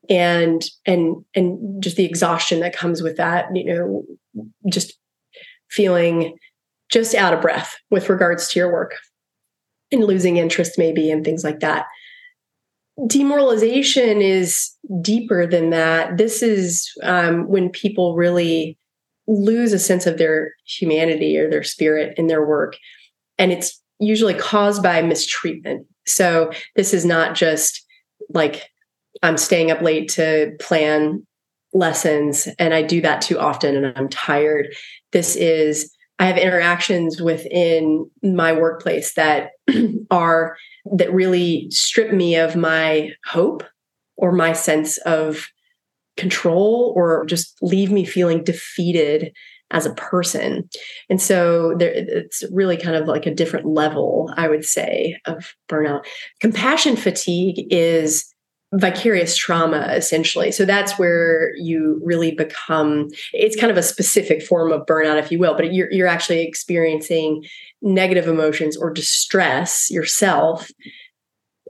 and 0.09 0.65
and 0.85 1.25
and 1.35 1.83
just 1.83 1.97
the 1.97 2.05
exhaustion 2.05 2.61
that 2.61 2.75
comes 2.75 3.03
with 3.03 3.17
that, 3.17 3.47
you 3.55 3.65
know, 3.65 4.05
just 4.71 4.95
feeling 5.71 6.37
just 6.91 7.15
out 7.15 7.35
of 7.35 7.41
breath 7.41 7.77
with 7.91 8.09
regards 8.09 8.49
to 8.49 8.59
your 8.59 8.73
work 8.73 8.95
and 9.91 10.05
losing 10.05 10.37
interest 10.37 10.79
maybe 10.79 11.11
and 11.11 11.25
things 11.25 11.43
like 11.43 11.61
that 11.61 11.87
demoralization 13.07 14.23
is 14.23 14.71
deeper 15.03 15.47
than 15.47 15.71
that 15.71 16.17
this 16.17 16.43
is 16.43 16.91
um, 17.03 17.47
when 17.47 17.69
people 17.69 18.17
really 18.17 18.79
lose 19.27 19.73
a 19.73 19.79
sense 19.79 20.07
of 20.07 20.19
their 20.19 20.55
humanity 20.65 21.37
or 21.37 21.51
their 21.51 21.63
spirit 21.63 22.15
in 22.17 22.27
their 22.27 22.47
work. 22.47 22.77
And 23.39 23.53
it's 23.53 23.81
usually 23.99 24.35
caused 24.35 24.83
by 24.83 25.03
mistreatment. 25.03 25.87
So 26.07 26.53
this 26.77 26.95
is 26.95 27.05
not 27.05 27.35
just 27.35 27.85
like 28.31 28.71
I'm 29.23 29.37
staying 29.37 29.71
up 29.71 29.81
late 29.81 30.09
to 30.11 30.57
plan 30.61 31.27
lessons 31.73 32.49
and 32.59 32.73
I 32.73 32.83
do 32.83 33.01
that 33.03 33.21
too 33.21 33.39
often 33.39 33.77
and 33.77 33.93
I'm 33.97 34.09
tired. 34.09 34.75
This 35.13 35.37
is 35.37 35.93
I 36.19 36.27
have 36.27 36.39
interactions 36.39 37.21
within 37.21 38.11
my 38.23 38.53
workplace 38.53 39.15
that 39.15 39.51
are 40.11 40.57
that 40.97 41.13
really 41.13 41.69
strip 41.71 42.13
me 42.13 42.37
of 42.37 42.57
my 42.57 43.11
hope 43.27 43.65
or 44.17 44.33
my 44.33 44.53
sense 44.53 44.97
of 44.99 45.49
control 46.17 46.95
or 46.97 47.27
just 47.27 47.59
leave 47.61 47.93
me 47.93 48.05
feeling 48.05 48.43
defeated 48.43 49.33
as 49.71 49.85
a 49.85 49.95
person. 49.95 50.69
And 51.11 51.21
so 51.21 51.75
there, 51.77 51.93
it's 51.93 52.45
really 52.53 52.77
kind 52.77 52.97
of 52.97 53.09
like 53.09 53.27
a 53.27 53.35
different 53.35 53.67
level, 53.67 54.33
I 54.37 54.49
would 54.49 54.65
say, 54.65 55.19
of 55.27 55.55
burnout. 55.69 56.07
Compassion 56.41 56.97
fatigue 56.97 57.67
is 57.71 58.25
vicarious 58.77 59.37
trauma 59.37 59.89
essentially. 59.93 60.53
So 60.53 60.65
that's 60.65 60.99
where 60.99 61.53
you 61.57 62.01
really 62.05 62.33
become 62.33 63.09
it's 63.33 63.57
kind 63.57 63.71
of 63.71 63.77
a 63.77 63.83
specific 63.83 64.43
form 64.43 64.73
of 64.73 64.87
burnout 64.87 65.19
if 65.19 65.31
you 65.31 65.39
will 65.39 65.55
but 65.55 65.73
you're, 65.73 65.91
you're 65.93 66.09
actually 66.09 66.43
experiencing 66.43 67.45
negative 67.81 68.27
emotions 68.27 68.77
or 68.77 68.91
distress 68.91 69.91
yourself 69.91 70.69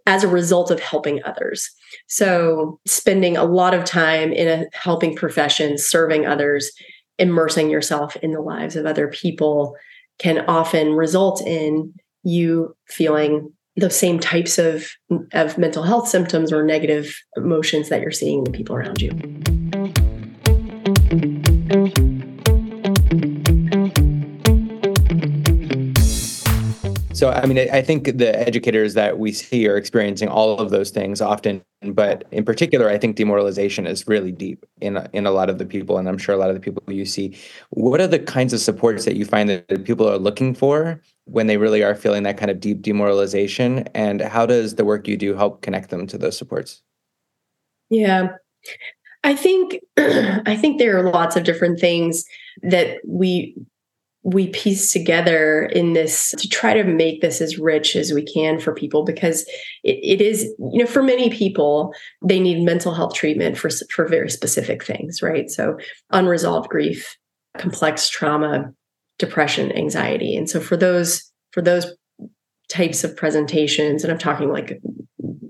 as 0.07 0.23
a 0.23 0.29
result 0.29 0.71
of 0.71 0.81
helping 0.81 1.23
others. 1.25 1.71
So, 2.07 2.81
spending 2.87 3.37
a 3.37 3.45
lot 3.45 3.75
of 3.75 3.85
time 3.85 4.33
in 4.33 4.49
a 4.49 4.67
helping 4.73 5.17
profession, 5.17 5.77
serving 5.79 6.27
others, 6.27 6.71
immersing 7.19 7.71
yourself 7.71 8.17
in 8.17 8.33
the 8.33 8.41
lives 8.41 8.77
of 8.77 8.87
other 8.87 9.09
people 9.09 9.75
can 10.19 10.45
often 10.47 10.93
result 10.93 11.43
in 11.43 11.93
you 12.23 12.75
feeling 12.89 13.53
the 13.77 13.91
same 13.91 14.19
types 14.19 14.59
of, 14.59 14.89
of 15.33 15.59
mental 15.59 15.83
health 15.83 16.09
symptoms 16.09 16.53
or 16.53 16.65
negative 16.65 17.15
emotions 17.37 17.91
that 17.91 18.01
you're 18.01 18.11
seeing 18.11 18.39
in 18.39 18.45
the 18.45 18.51
people 18.51 18.75
around 18.75 19.03
you. 19.03 19.11
So, 27.13 27.31
I 27.31 27.47
mean, 27.47 27.59
I 27.59 27.81
think 27.81 28.19
the 28.19 28.39
educators 28.39 28.93
that 28.93 29.19
we 29.19 29.33
see 29.33 29.67
are 29.69 29.79
experiencing 29.79 30.29
all 30.29 30.59
of 30.59 30.69
those 30.69 30.91
things 30.91 31.23
often, 31.23 31.63
but 31.83 32.25
in 32.31 32.45
particular, 32.45 32.91
I 32.91 32.99
think 32.99 33.17
demoralization 33.17 33.87
is 33.87 34.07
really 34.07 34.33
deep 34.33 34.67
in 34.83 34.99
in 35.15 35.25
a 35.25 35.31
lot 35.31 35.49
of 35.49 35.57
the 35.57 35.65
people, 35.65 35.97
and 35.97 36.11
I'm 36.11 36.19
sure 36.19 36.35
a 36.35 36.39
lot 36.39 36.51
of 36.51 36.57
the 36.57 36.61
people 36.61 36.83
you 36.93 37.07
see. 37.07 37.35
What 37.71 38.03
are 38.03 38.07
the 38.07 38.19
kinds 38.19 38.53
of 38.53 38.61
supports 38.61 39.07
that 39.07 39.17
you 39.17 39.25
find 39.25 39.49
that 39.49 39.85
people 39.87 40.07
are 40.07 40.19
looking 40.19 40.55
for 40.55 41.01
when 41.27 41.47
they 41.47 41.57
really 41.57 41.83
are 41.83 41.95
feeling 41.95 42.23
that 42.23 42.39
kind 42.39 42.51
of 42.51 42.61
deep 42.61 42.83
demoralization, 42.83 43.81
and 43.95 44.21
how 44.23 44.47
does 44.47 44.77
the 44.77 44.85
work 44.85 45.07
you 45.07 45.17
do 45.17 45.35
help 45.35 45.63
connect 45.63 45.91
them 45.91 46.07
to 46.07 46.19
those 46.19 46.39
supports? 46.39 46.83
Yeah, 47.91 48.29
I 49.23 49.35
think 49.35 49.81
I 49.97 50.57
think 50.57 50.79
there 50.79 50.99
are 50.99 51.11
lots 51.11 51.37
of 51.37 51.45
different 51.45 51.81
things 51.81 52.25
that 52.63 52.99
we 53.07 53.57
we 54.27 54.49
piece 54.49 54.93
together 54.93 55.67
in 55.67 55.93
this 55.93 56.35
to 56.37 56.49
try 56.49 56.75
to 56.75 56.83
make 56.83 57.21
this 57.21 57.41
as 57.41 57.59
rich 57.59 57.95
as 57.95 58.13
we 58.13 58.25
can 58.25 58.59
for 58.59 58.75
people 58.75 59.05
because 59.05 59.43
it, 59.85 60.01
it 60.03 60.21
is 60.21 60.43
you 60.59 60.81
know 60.81 60.87
for 60.87 61.03
many 61.03 61.31
people 61.31 61.95
they 62.25 62.41
need 62.41 62.65
mental 62.65 62.93
health 62.93 63.15
treatment 63.15 63.57
for 63.57 63.71
for 63.89 64.09
very 64.09 64.29
specific 64.29 64.85
things 64.85 65.23
right 65.23 65.49
so 65.49 65.79
unresolved 66.11 66.69
grief 66.69 67.17
complex 67.57 68.09
trauma 68.09 68.73
depression 69.19 69.73
anxiety. 69.73 70.37
And 70.37 70.49
so 70.49 70.61
for 70.61 70.77
those 70.77 71.23
for 71.53 71.63
those 71.63 71.87
types 72.69 73.05
of 73.05 73.17
presentations 73.17 74.03
and 74.03 74.13
i'm 74.13 74.19
talking 74.19 74.51
like 74.51 74.81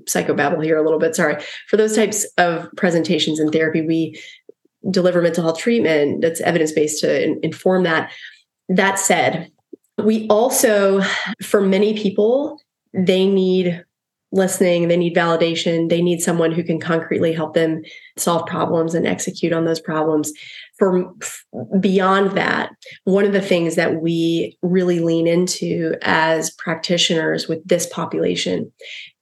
psychobabble 0.05 0.63
here 0.63 0.77
a 0.77 0.83
little 0.83 0.99
bit 0.99 1.17
sorry. 1.17 1.43
For 1.69 1.77
those 1.77 1.97
types 1.97 2.25
of 2.39 2.69
presentations 2.77 3.41
and 3.41 3.51
therapy 3.51 3.81
we 3.81 4.21
deliver 4.91 5.21
mental 5.21 5.43
health 5.43 5.59
treatment 5.59 6.21
that's 6.23 6.41
evidence 6.41 6.73
based 6.73 7.01
to 7.01 7.25
in, 7.25 7.41
inform 7.43 7.83
that. 7.85 8.13
That 8.69 8.99
said, 8.99 9.51
we 9.99 10.27
also, 10.29 11.03
for 11.43 11.61
many 11.61 11.97
people, 12.01 12.61
they 12.93 13.27
need 13.27 13.85
listening, 14.33 14.89
they 14.89 14.97
need 14.97 15.15
validation, 15.15 15.89
they 15.89 16.03
need 16.03 16.21
someone 16.21 16.53
who 16.53 16.63
can 16.63 16.81
concretely 16.81 17.33
help 17.33 17.55
them 17.55 17.83
solve 18.17 18.47
problems 18.47 18.95
and 18.95 19.07
execute 19.07 19.53
on 19.53 19.65
those 19.65 19.81
problems. 19.81 20.33
For 20.79 21.11
beyond 21.81 22.33
that, 22.33 22.71
one 23.05 23.25
of 23.25 23.33
the 23.33 23.41
things 23.41 23.77
that 23.77 24.03
we 24.03 24.59
really 24.63 25.01
lean 25.01 25.27
into 25.27 25.95
as 26.03 26.51
practitioners 26.53 27.49
with 27.49 27.67
this 27.67 27.87
population 27.87 28.71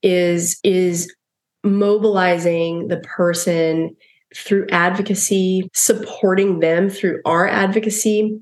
is 0.03 0.59
is 0.65 1.13
mobilizing 1.63 2.89
the 2.89 2.99
person 2.99 3.95
through 4.35 4.67
advocacy, 4.71 5.69
supporting 5.75 6.59
them 6.59 6.91
through 6.91 7.21
our 7.25 7.47
advocacy 7.47 8.37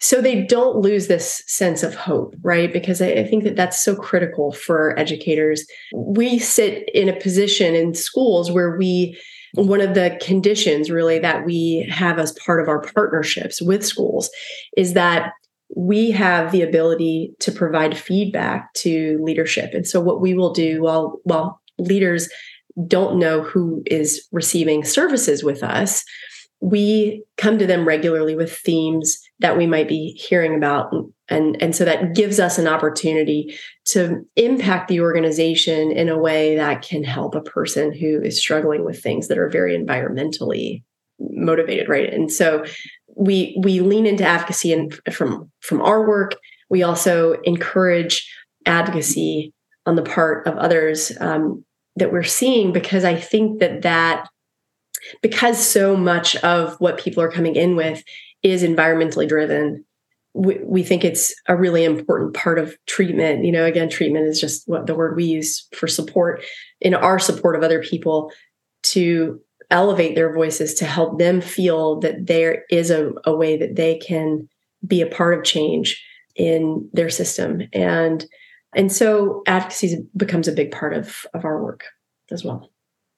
so 0.00 0.20
they 0.20 0.44
don't 0.44 0.76
lose 0.76 1.08
this 1.08 1.42
sense 1.46 1.82
of 1.82 1.94
hope 1.94 2.34
right? 2.42 2.72
Because 2.72 3.02
I, 3.02 3.08
I, 3.08 3.24
think 3.24 3.44
that 3.44 3.56
that's 3.56 3.82
so 3.82 3.96
critical 3.96 4.52
for 4.52 4.98
educators. 4.98 5.66
We 5.92 6.38
sit 6.38 6.88
in 6.94 7.08
a 7.08 7.18
position 7.18 7.74
in 7.74 7.94
schools 7.94 8.50
where 8.50 8.76
we 8.76 9.18
one 9.58 9.80
of 9.80 9.94
the 9.94 10.16
conditions 10.22 10.90
really 10.90 11.18
that 11.18 11.44
we 11.44 11.88
have 11.90 12.18
as 12.18 12.32
part 12.32 12.60
of 12.60 12.68
our 12.68 12.80
partnerships 12.80 13.60
with 13.60 13.84
schools 13.84 14.30
is 14.76 14.94
that 14.94 15.32
we 15.74 16.10
have 16.12 16.52
the 16.52 16.62
ability 16.62 17.34
to 17.40 17.52
provide 17.52 17.98
feedback 17.98 18.72
to 18.74 19.18
leadership. 19.22 19.74
And 19.74 19.86
so 19.86 20.00
what 20.00 20.20
we 20.20 20.32
will 20.32 20.52
do 20.52 20.82
while 20.82 21.20
while 21.24 21.60
leaders 21.78 22.28
don't 22.86 23.18
know 23.18 23.42
who 23.42 23.82
is 23.86 24.26
receiving 24.30 24.84
services 24.84 25.42
with 25.42 25.62
us, 25.62 26.04
we 26.60 27.22
come 27.36 27.58
to 27.58 27.66
them 27.66 27.86
regularly 27.86 28.36
with 28.36 28.56
themes 28.58 29.18
that 29.40 29.56
we 29.56 29.66
might 29.66 29.88
be 29.88 30.12
hearing 30.12 30.54
about 30.54 30.92
and 31.28 31.60
and 31.62 31.74
so 31.74 31.84
that 31.84 32.14
gives 32.14 32.40
us 32.40 32.58
an 32.58 32.66
opportunity 32.66 33.56
to 33.90 34.24
impact 34.36 34.88
the 34.88 35.00
organization 35.00 35.90
in 35.90 36.08
a 36.08 36.18
way 36.18 36.56
that 36.56 36.82
can 36.82 37.02
help 37.04 37.34
a 37.34 37.40
person 37.40 37.92
who 37.92 38.20
is 38.20 38.38
struggling 38.38 38.84
with 38.84 39.02
things 39.02 39.28
that 39.28 39.38
are 39.38 39.48
very 39.48 39.76
environmentally 39.76 40.82
motivated 41.20 41.88
right? 41.88 42.12
And 42.12 42.30
so 42.30 42.64
we 43.16 43.58
we 43.62 43.80
lean 43.80 44.06
into 44.06 44.24
advocacy 44.24 44.72
and 44.72 44.94
from 45.12 45.50
from 45.60 45.80
our 45.80 46.06
work. 46.06 46.36
We 46.70 46.82
also 46.82 47.40
encourage 47.44 48.30
advocacy 48.66 49.52
on 49.86 49.96
the 49.96 50.02
part 50.02 50.46
of 50.46 50.56
others 50.56 51.10
um, 51.20 51.64
that 51.98 52.12
we're 52.12 52.22
seeing 52.22 52.72
because 52.72 53.04
i 53.04 53.14
think 53.14 53.60
that 53.60 53.82
that 53.82 54.28
because 55.22 55.58
so 55.58 55.96
much 55.96 56.36
of 56.36 56.76
what 56.80 56.98
people 56.98 57.22
are 57.22 57.30
coming 57.30 57.56
in 57.56 57.76
with 57.76 58.02
is 58.42 58.62
environmentally 58.62 59.28
driven 59.28 59.84
we, 60.34 60.58
we 60.64 60.82
think 60.82 61.04
it's 61.04 61.34
a 61.48 61.56
really 61.56 61.84
important 61.84 62.34
part 62.34 62.58
of 62.58 62.76
treatment. 62.86 63.44
You 63.44 63.52
know 63.52 63.64
again 63.64 63.88
treatment 63.88 64.26
is 64.26 64.40
just 64.40 64.66
what 64.66 64.86
the 64.86 64.94
word 64.94 65.16
we 65.16 65.24
use 65.24 65.66
for 65.74 65.86
support 65.86 66.44
in 66.80 66.94
our 66.94 67.18
support 67.18 67.56
of 67.56 67.62
other 67.62 67.82
people 67.82 68.32
to 68.84 69.40
elevate 69.70 70.14
their 70.14 70.34
voices 70.34 70.74
to 70.74 70.86
help 70.86 71.18
them 71.18 71.40
feel 71.40 72.00
that 72.00 72.26
there 72.26 72.64
is 72.70 72.90
a, 72.90 73.10
a 73.24 73.36
way 73.36 73.56
that 73.56 73.76
they 73.76 73.98
can 73.98 74.48
be 74.86 75.02
a 75.02 75.06
part 75.06 75.36
of 75.36 75.44
change 75.44 76.02
in 76.36 76.88
their 76.92 77.10
system. 77.10 77.62
And 77.72 78.24
and 78.74 78.92
so 78.92 79.42
advocacy 79.46 80.06
becomes 80.16 80.46
a 80.46 80.52
big 80.52 80.70
part 80.70 80.94
of 80.94 81.26
of 81.34 81.44
our 81.44 81.62
work 81.62 81.84
as 82.30 82.44
well 82.44 82.70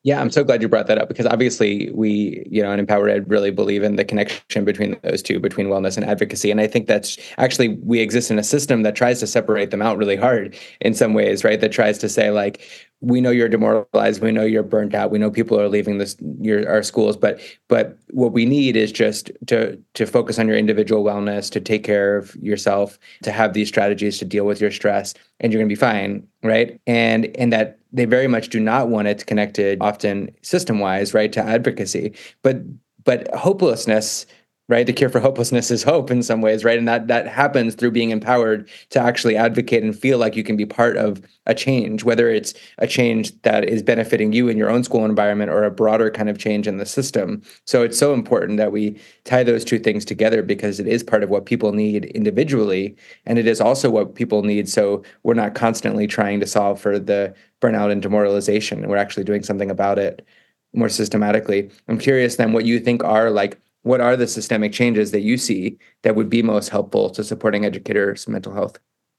yeah, 0.02 0.18
I'm 0.20 0.30
so 0.30 0.42
glad 0.42 0.62
you 0.62 0.68
brought 0.68 0.86
that 0.86 0.96
up 0.96 1.08
because 1.08 1.26
obviously 1.26 1.90
we, 1.92 2.46
you 2.50 2.62
know, 2.62 2.72
in 2.72 2.84
EmpowerEd 2.84 3.24
really 3.26 3.50
believe 3.50 3.82
in 3.82 3.96
the 3.96 4.04
connection 4.04 4.64
between 4.64 4.98
those 5.02 5.22
two, 5.22 5.38
between 5.38 5.66
wellness 5.66 5.96
and 5.96 6.06
advocacy. 6.06 6.50
And 6.50 6.58
I 6.58 6.66
think 6.66 6.86
that's 6.86 7.18
actually 7.36 7.68
we 7.82 8.00
exist 8.00 8.30
in 8.30 8.38
a 8.38 8.42
system 8.42 8.82
that 8.82 8.94
tries 8.94 9.20
to 9.20 9.26
separate 9.26 9.70
them 9.70 9.82
out 9.82 9.98
really 9.98 10.16
hard 10.16 10.56
in 10.80 10.94
some 10.94 11.12
ways, 11.12 11.44
right? 11.44 11.60
That 11.60 11.72
tries 11.72 11.98
to 11.98 12.08
say 12.08 12.30
like, 12.30 12.62
we 13.02 13.20
know 13.20 13.30
you're 13.30 13.48
demoralized, 13.48 14.22
we 14.22 14.30
know 14.30 14.44
you're 14.44 14.62
burnt 14.62 14.94
out, 14.94 15.10
we 15.10 15.18
know 15.18 15.30
people 15.30 15.58
are 15.58 15.68
leaving 15.68 15.98
this 15.98 16.16
your 16.40 16.68
our 16.68 16.82
schools, 16.82 17.16
but 17.16 17.40
but 17.68 17.96
what 18.10 18.32
we 18.32 18.44
need 18.44 18.76
is 18.76 18.92
just 18.92 19.30
to 19.46 19.78
to 19.94 20.06
focus 20.06 20.38
on 20.38 20.46
your 20.46 20.56
individual 20.56 21.02
wellness, 21.02 21.50
to 21.50 21.60
take 21.60 21.82
care 21.82 22.16
of 22.16 22.36
yourself, 22.36 22.98
to 23.22 23.32
have 23.32 23.54
these 23.54 23.68
strategies 23.68 24.18
to 24.18 24.24
deal 24.26 24.44
with 24.44 24.60
your 24.60 24.70
stress, 24.70 25.14
and 25.40 25.52
you're 25.52 25.60
gonna 25.60 25.68
be 25.68 25.74
fine, 25.74 26.26
right? 26.42 26.78
And 26.86 27.34
and 27.38 27.52
that 27.52 27.79
they 27.92 28.04
very 28.04 28.28
much 28.28 28.48
do 28.48 28.60
not 28.60 28.88
want 28.88 29.08
it 29.08 29.26
connected 29.26 29.78
often 29.80 30.30
system 30.42 30.78
wise 30.78 31.14
right 31.14 31.32
to 31.32 31.40
advocacy. 31.40 32.14
But 32.42 32.62
but 33.04 33.32
hopelessness 33.34 34.26
right? 34.70 34.86
The 34.86 34.92
cure 34.92 35.10
for 35.10 35.18
hopelessness 35.18 35.70
is 35.72 35.82
hope 35.82 36.10
in 36.10 36.22
some 36.22 36.40
ways 36.40 36.64
right? 36.64 36.78
And 36.78 36.86
that 36.86 37.08
that 37.08 37.26
happens 37.26 37.74
through 37.74 37.90
being 37.90 38.10
empowered 38.10 38.68
to 38.90 39.00
actually 39.00 39.36
advocate 39.36 39.82
and 39.82 39.98
feel 39.98 40.16
like 40.16 40.36
you 40.36 40.44
can 40.44 40.56
be 40.56 40.64
part 40.64 40.96
of 40.96 41.20
a 41.46 41.54
change 41.54 42.04
whether 42.04 42.30
it's 42.30 42.54
a 42.78 42.86
change 42.86 43.32
that 43.42 43.64
is 43.64 43.82
benefiting 43.82 44.32
you 44.32 44.48
in 44.48 44.56
your 44.56 44.70
own 44.70 44.84
school 44.84 45.04
environment 45.04 45.50
or 45.50 45.64
a 45.64 45.70
broader 45.70 46.10
kind 46.10 46.28
of 46.28 46.38
change 46.38 46.68
in 46.68 46.76
the 46.76 46.86
system. 46.86 47.42
So 47.66 47.82
it's 47.82 47.98
so 47.98 48.14
important 48.14 48.58
that 48.58 48.70
we 48.70 48.98
tie 49.24 49.42
those 49.42 49.64
two 49.64 49.80
things 49.80 50.04
together 50.04 50.42
because 50.42 50.78
it 50.78 50.86
is 50.86 51.02
part 51.02 51.24
of 51.24 51.30
what 51.30 51.46
people 51.46 51.72
need 51.72 52.04
individually 52.06 52.96
and 53.26 53.38
it 53.38 53.48
is 53.48 53.60
also 53.60 53.90
what 53.90 54.14
people 54.14 54.42
need. 54.44 54.68
So 54.68 55.02
we're 55.24 55.34
not 55.34 55.54
constantly 55.54 56.06
trying 56.06 56.38
to 56.40 56.46
solve 56.46 56.80
for 56.80 56.98
the 56.98 57.34
burnout 57.60 57.90
and 57.90 58.00
demoralization. 58.00 58.86
We're 58.88 58.96
actually 58.96 59.24
doing 59.24 59.42
something 59.42 59.70
about 59.70 59.98
it 59.98 60.24
more 60.72 60.88
systematically. 60.88 61.70
I'm 61.88 61.98
curious 61.98 62.36
then 62.36 62.52
what 62.52 62.64
you 62.64 62.78
think 62.78 63.02
are 63.02 63.30
like 63.30 63.60
what 63.82 64.00
are 64.00 64.16
the 64.16 64.26
systemic 64.26 64.72
changes 64.72 65.10
that 65.10 65.20
you 65.20 65.36
see 65.36 65.78
that 66.02 66.14
would 66.14 66.28
be 66.28 66.42
most 66.42 66.68
helpful 66.68 67.10
to 67.10 67.24
supporting 67.24 67.64
educators 67.64 68.28
mental 68.28 68.52
health? 68.52 68.78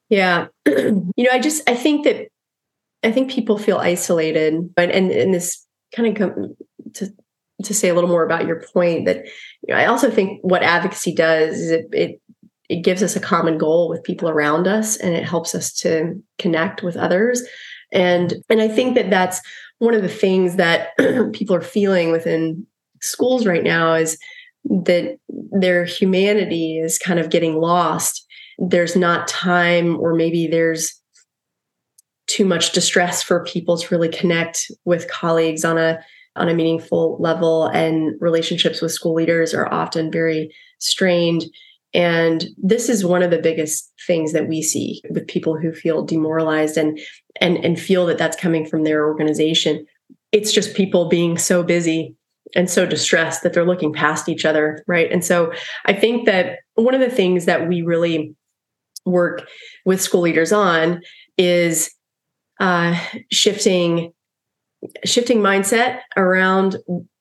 Yeah. 0.10 0.48
You 0.66 1.26
know 1.26 1.32
i 1.32 1.40
just 1.40 1.68
i 1.70 1.76
think 1.76 2.06
that 2.06 2.28
i 3.04 3.12
think 3.12 3.30
people 3.30 3.58
feel 3.58 3.78
isolated 3.78 4.74
but 4.76 4.90
and, 4.90 5.12
and 5.12 5.34
this 5.34 5.66
kind 5.96 6.10
of 6.10 6.16
come 6.16 6.56
to 6.94 7.14
to 7.64 7.74
say 7.74 7.90
a 7.90 7.94
little 7.94 8.10
more 8.10 8.26
about 8.26 8.48
your 8.48 8.64
point 8.74 9.06
that 9.06 9.26
you 9.26 9.74
know, 9.74 9.76
i 9.76 9.86
also 9.86 10.10
think 10.10 10.40
what 10.42 10.64
advocacy 10.64 11.14
does 11.14 11.60
is 11.60 11.72
it, 11.72 11.86
it 11.92 12.22
it 12.72 12.84
gives 12.84 13.04
us 13.04 13.18
a 13.18 13.20
common 13.20 13.58
goal 13.58 13.90
with 13.90 14.02
people 14.04 14.30
around 14.30 14.66
us 14.66 14.96
and 14.96 15.14
it 15.14 15.26
helps 15.26 15.54
us 15.54 15.74
to 15.74 16.16
connect 16.40 16.82
with 16.82 16.96
others. 16.96 17.44
And 17.92 18.34
and 18.50 18.62
i 18.62 18.70
think 18.70 18.96
that 18.96 19.10
that's 19.10 19.42
one 19.80 19.94
of 19.94 20.02
the 20.02 20.08
things 20.08 20.56
that 20.56 20.90
people 21.34 21.56
are 21.56 21.62
feeling 21.62 22.12
within 22.12 22.66
schools 23.02 23.46
right 23.46 23.64
now 23.64 23.94
is 23.96 24.18
that 24.66 25.18
their 25.30 25.86
humanity 25.86 26.78
is 26.78 26.98
kind 26.98 27.20
of 27.20 27.30
getting 27.30 27.56
lost. 27.56 28.26
There's 28.58 28.96
not 28.96 29.28
time, 29.28 30.00
or 30.00 30.14
maybe 30.14 30.48
there's 30.48 31.02
too 32.28 32.46
much 32.46 32.72
distress 32.72 33.22
for 33.22 33.44
people 33.44 33.78
to 33.78 33.88
really 33.94 34.10
connect 34.10 34.72
with 34.86 35.10
colleagues 35.10 35.66
on 35.66 35.78
a 35.78 36.00
on 36.38 36.48
a 36.48 36.54
meaningful 36.54 37.18
level 37.20 37.66
and 37.68 38.14
relationships 38.22 38.82
with 38.82 38.94
school 38.94 39.14
leaders 39.14 39.54
are 39.54 39.72
often 39.74 40.10
very 40.10 40.50
strained 40.80 41.44
and 41.94 42.46
this 42.58 42.88
is 42.88 43.04
one 43.04 43.22
of 43.22 43.32
the 43.32 43.38
biggest 43.38 43.92
things 44.08 44.32
that 44.32 44.48
we 44.48 44.62
see 44.62 45.02
with 45.10 45.28
people 45.28 45.58
who 45.58 45.74
feel 45.74 46.06
demoralized 46.06 46.78
and 46.78 47.00
and 47.42 47.58
and 47.66 47.80
feel 47.80 48.06
that 48.06 48.18
that's 48.18 48.38
coming 48.38 48.66
from 48.66 48.84
their 48.84 49.06
organization 49.06 49.86
it's 50.32 50.54
just 50.54 50.76
people 50.76 51.10
being 51.10 51.38
so 51.38 51.64
busy 51.64 52.16
and 52.56 52.70
so 52.70 52.86
distressed 52.86 53.44
that 53.44 53.54
they're 53.54 53.66
looking 53.66 53.94
past 53.94 54.30
each 54.30 54.46
other 54.46 54.84
right? 54.88 55.12
And 55.12 55.24
so 55.24 55.52
i 55.86 55.94
think 55.94 56.26
that 56.26 56.60
one 56.76 56.94
of 56.94 57.02
the 57.02 57.10
things 57.10 57.46
that 57.46 57.68
we 57.68 57.82
really 57.82 58.36
work 59.06 59.48
with 59.86 60.02
school 60.02 60.22
leaders 60.22 60.52
on 60.52 61.02
is 61.38 61.92
uh, 62.60 63.00
shifting 63.32 64.14
shifting 65.06 65.40
mindset 65.40 66.02
around 66.18 66.78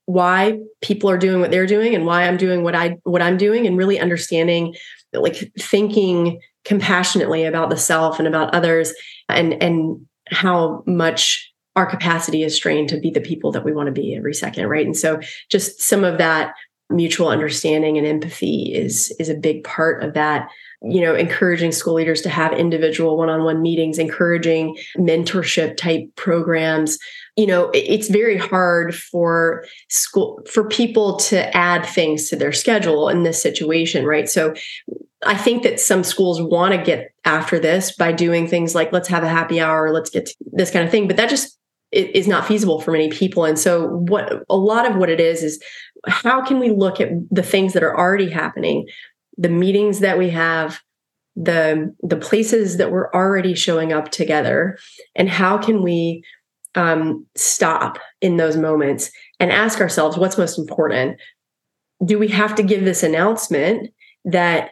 why 0.06 0.58
people 0.82 1.10
are 1.10 1.18
doing 1.18 1.40
what 1.40 1.50
they're 1.50 1.66
doing 1.66 1.94
and 1.94 2.06
why 2.06 2.24
i'm 2.26 2.36
doing 2.36 2.62
what 2.62 2.74
i 2.74 2.96
what 3.04 3.22
i'm 3.22 3.36
doing 3.36 3.66
and 3.66 3.76
really 3.76 4.00
understanding 4.00 4.74
like 5.12 5.52
thinking 5.58 6.40
compassionately 6.64 7.44
about 7.44 7.70
the 7.70 7.76
self 7.76 8.18
and 8.18 8.26
about 8.26 8.52
others 8.54 8.92
and 9.28 9.62
and 9.62 10.04
how 10.28 10.82
much 10.86 11.49
our 11.76 11.86
capacity 11.86 12.42
is 12.42 12.54
strained 12.54 12.88
to 12.88 12.98
be 12.98 13.10
the 13.10 13.20
people 13.20 13.52
that 13.52 13.64
we 13.64 13.72
want 13.72 13.86
to 13.86 13.92
be 13.92 14.16
every 14.16 14.34
second 14.34 14.66
right? 14.68 14.86
And 14.86 14.96
so 14.96 15.20
just 15.48 15.80
some 15.80 16.04
of 16.04 16.18
that 16.18 16.54
mutual 16.90 17.28
understanding 17.28 17.96
and 17.96 18.06
empathy 18.06 18.72
is 18.74 19.14
is 19.18 19.28
a 19.28 19.34
big 19.34 19.64
part 19.64 20.02
of 20.02 20.14
that. 20.14 20.48
You 20.82 21.02
know 21.02 21.14
encouraging 21.14 21.72
school 21.72 21.94
leaders 21.94 22.22
to 22.22 22.30
have 22.30 22.52
individual 22.52 23.16
one-on-one 23.16 23.62
meetings 23.62 23.98
encouraging 23.98 24.76
mentorship 24.96 25.76
type 25.76 26.04
programs. 26.16 26.98
You 27.36 27.46
know 27.46 27.70
it's 27.72 28.08
very 28.08 28.36
hard 28.36 28.94
for 28.94 29.64
school 29.88 30.40
for 30.50 30.64
people 30.64 31.16
to 31.18 31.56
add 31.56 31.86
things 31.86 32.28
to 32.30 32.36
their 32.36 32.52
schedule 32.52 33.08
in 33.08 33.22
this 33.22 33.40
situation 33.40 34.04
right? 34.04 34.28
So 34.28 34.54
I 35.24 35.36
think 35.36 35.62
that 35.64 35.78
some 35.78 36.02
schools 36.02 36.40
want 36.40 36.74
to 36.74 36.82
get 36.82 37.12
after 37.26 37.58
this 37.58 37.94
by 37.94 38.12
doing 38.12 38.48
things 38.48 38.74
like 38.74 38.92
let's 38.92 39.08
have 39.08 39.22
a 39.22 39.28
happy 39.28 39.60
hour, 39.60 39.92
let's 39.92 40.10
get 40.10 40.30
this 40.52 40.70
kind 40.70 40.84
of 40.84 40.90
thing. 40.90 41.06
But 41.06 41.18
that 41.18 41.28
just 41.28 41.59
it 41.92 42.14
is 42.14 42.28
not 42.28 42.46
feasible 42.46 42.80
for 42.80 42.92
many 42.92 43.08
people. 43.08 43.44
And 43.44 43.58
so 43.58 43.88
what 43.88 44.44
a 44.48 44.56
lot 44.56 44.88
of 44.88 44.96
what 44.96 45.10
it 45.10 45.20
is 45.20 45.42
is 45.42 45.62
how 46.06 46.44
can 46.44 46.58
we 46.58 46.70
look 46.70 47.00
at 47.00 47.10
the 47.30 47.42
things 47.42 47.72
that 47.72 47.82
are 47.82 47.96
already 47.96 48.30
happening, 48.30 48.86
the 49.36 49.48
meetings 49.48 50.00
that 50.00 50.18
we 50.18 50.30
have, 50.30 50.80
the 51.36 51.94
the 52.02 52.16
places 52.16 52.76
that 52.76 52.90
we're 52.90 53.10
already 53.12 53.54
showing 53.54 53.92
up 53.92 54.10
together, 54.10 54.78
and 55.14 55.28
how 55.28 55.58
can 55.58 55.82
we 55.82 56.22
um, 56.74 57.26
stop 57.36 57.98
in 58.20 58.36
those 58.36 58.56
moments 58.56 59.10
and 59.38 59.50
ask 59.50 59.80
ourselves 59.80 60.16
what's 60.16 60.38
most 60.38 60.58
important? 60.58 61.20
Do 62.04 62.18
we 62.18 62.28
have 62.28 62.54
to 62.54 62.62
give 62.62 62.84
this 62.84 63.02
announcement 63.02 63.90
that 64.24 64.70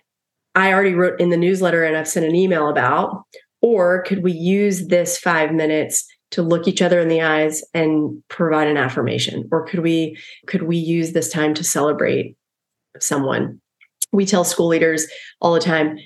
I 0.54 0.72
already 0.72 0.94
wrote 0.94 1.20
in 1.20 1.30
the 1.30 1.36
newsletter 1.36 1.84
and 1.84 1.96
I've 1.96 2.08
sent 2.08 2.26
an 2.26 2.34
email 2.34 2.68
about? 2.68 3.24
Or 3.60 4.02
could 4.02 4.22
we 4.22 4.32
use 4.32 4.86
this 4.86 5.18
five 5.18 5.52
minutes 5.52 6.07
to 6.30 6.42
look 6.42 6.68
each 6.68 6.82
other 6.82 7.00
in 7.00 7.08
the 7.08 7.22
eyes 7.22 7.62
and 7.74 8.22
provide 8.28 8.68
an 8.68 8.76
affirmation? 8.76 9.48
Or 9.50 9.64
could 9.64 9.80
we 9.80 10.18
could 10.46 10.62
we 10.62 10.76
use 10.76 11.12
this 11.12 11.30
time 11.30 11.54
to 11.54 11.64
celebrate 11.64 12.36
someone? 13.00 13.60
We 14.12 14.26
tell 14.26 14.44
school 14.44 14.68
leaders 14.68 15.06
all 15.40 15.54
the 15.54 15.60
time 15.60 15.98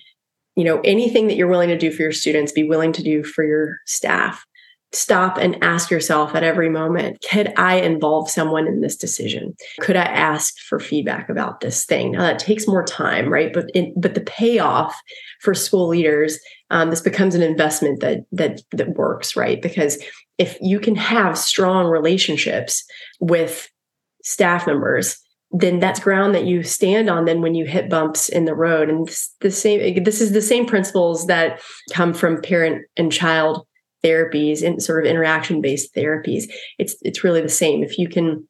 you 0.56 0.64
know 0.64 0.80
anything 0.84 1.28
that 1.28 1.36
you're 1.36 1.48
willing 1.48 1.68
to 1.68 1.78
do 1.78 1.90
for 1.90 2.02
your 2.02 2.12
students 2.12 2.52
be 2.52 2.62
willing 2.62 2.92
to 2.92 3.02
do 3.02 3.22
for 3.22 3.44
your 3.44 3.78
staff 3.86 4.44
stop 4.92 5.38
and 5.38 5.62
ask 5.62 5.90
yourself 5.90 6.34
at 6.34 6.42
every 6.42 6.68
moment 6.68 7.24
could 7.30 7.52
i 7.56 7.76
involve 7.76 8.28
someone 8.30 8.66
in 8.66 8.80
this 8.80 8.96
decision? 8.96 9.54
Could 9.80 9.96
i 9.96 10.04
ask 10.04 10.58
for 10.68 10.78
feedback 10.78 11.28
about 11.28 11.60
this 11.60 11.84
thing? 11.84 12.12
Now 12.12 12.20
that 12.22 12.38
takes 12.38 12.66
more 12.66 12.84
time 12.84 13.32
right? 13.32 13.52
But 13.52 13.70
in, 13.74 13.94
but 13.96 14.14
the 14.14 14.20
payoff 14.20 14.94
for 15.40 15.54
school 15.54 15.88
leaders 15.88 16.38
um, 16.70 16.90
this 16.90 17.00
becomes 17.00 17.34
an 17.34 17.42
investment 17.42 18.00
that 18.00 18.20
that 18.32 18.60
that 18.72 18.90
works 18.90 19.36
right? 19.36 19.60
Because 19.60 20.02
if 20.38 20.58
you 20.60 20.78
can 20.78 20.96
have 20.96 21.38
strong 21.38 21.86
relationships 21.86 22.84
with 23.20 23.68
staff 24.22 24.66
members 24.66 25.18
then 25.52 25.80
that's 25.80 26.00
ground 26.00 26.34
that 26.34 26.46
you 26.46 26.62
stand 26.62 27.10
on 27.10 27.26
then 27.26 27.42
when 27.42 27.54
you 27.54 27.66
hit 27.66 27.90
bumps 27.90 28.28
in 28.30 28.46
the 28.46 28.54
road. 28.54 28.88
And 28.88 29.06
this, 29.06 29.34
the 29.40 29.50
same 29.50 30.02
this 30.02 30.20
is 30.20 30.32
the 30.32 30.40
same 30.40 30.66
principles 30.66 31.26
that 31.26 31.60
come 31.92 32.14
from 32.14 32.40
parent 32.40 32.86
and 32.96 33.12
child 33.12 33.66
therapies 34.02 34.66
and 34.66 34.82
sort 34.82 35.04
of 35.04 35.10
interaction 35.10 35.60
based 35.60 35.94
therapies 35.94 36.52
it's 36.78 36.96
it's 37.02 37.24
really 37.24 37.40
the 37.40 37.48
same. 37.48 37.82
If 37.82 37.98
you 37.98 38.08
can 38.08 38.46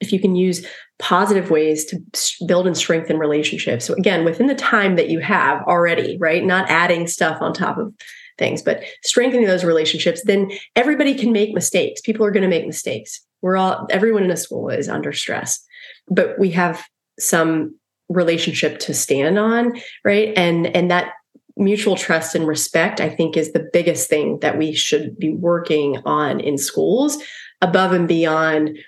if 0.00 0.12
you 0.12 0.20
can 0.20 0.34
use 0.34 0.66
positive 0.98 1.50
ways 1.50 1.84
to 1.86 1.98
build 2.46 2.66
and 2.66 2.76
strengthen 2.76 3.18
relationships. 3.18 3.84
So 3.84 3.94
again 3.94 4.24
within 4.24 4.46
the 4.46 4.54
time 4.54 4.96
that 4.96 5.10
you 5.10 5.20
have 5.20 5.62
already 5.62 6.16
right? 6.18 6.44
Not 6.44 6.70
adding 6.70 7.06
stuff 7.06 7.40
on 7.40 7.52
top 7.52 7.78
of 7.78 7.94
things 8.38 8.62
but 8.62 8.82
strengthening 9.02 9.46
those 9.46 9.64
relationships 9.64 10.22
then 10.24 10.50
everybody 10.76 11.14
can 11.14 11.32
make 11.32 11.54
mistakes. 11.54 12.00
People 12.00 12.24
are 12.24 12.30
going 12.30 12.42
to 12.42 12.48
make 12.48 12.66
mistakes. 12.66 13.20
We're 13.42 13.56
all 13.56 13.86
everyone 13.90 14.24
in 14.24 14.30
a 14.30 14.36
school 14.36 14.68
is 14.68 14.88
under 14.88 15.12
stress. 15.12 15.64
But 16.08 16.38
we 16.38 16.50
have 16.50 16.84
some 17.18 17.76
relationship 18.08 18.78
to 18.80 18.92
stand 18.92 19.38
on 19.38 19.72
right? 20.04 20.32
And 20.36 20.66
and 20.76 20.90
that 20.90 21.12
mutual 21.56 21.96
trust 21.96 22.34
and 22.34 22.46
respect 22.46 23.00
i 23.00 23.08
think 23.08 23.36
is 23.36 23.52
the 23.52 23.68
biggest 23.72 24.08
thing 24.08 24.38
that 24.40 24.58
we 24.58 24.72
should 24.72 25.16
be 25.18 25.30
working 25.30 26.00
on 26.04 26.40
in 26.40 26.56
schools 26.58 27.22
above 27.60 27.92
and 27.92 28.08
beyond 28.08 28.78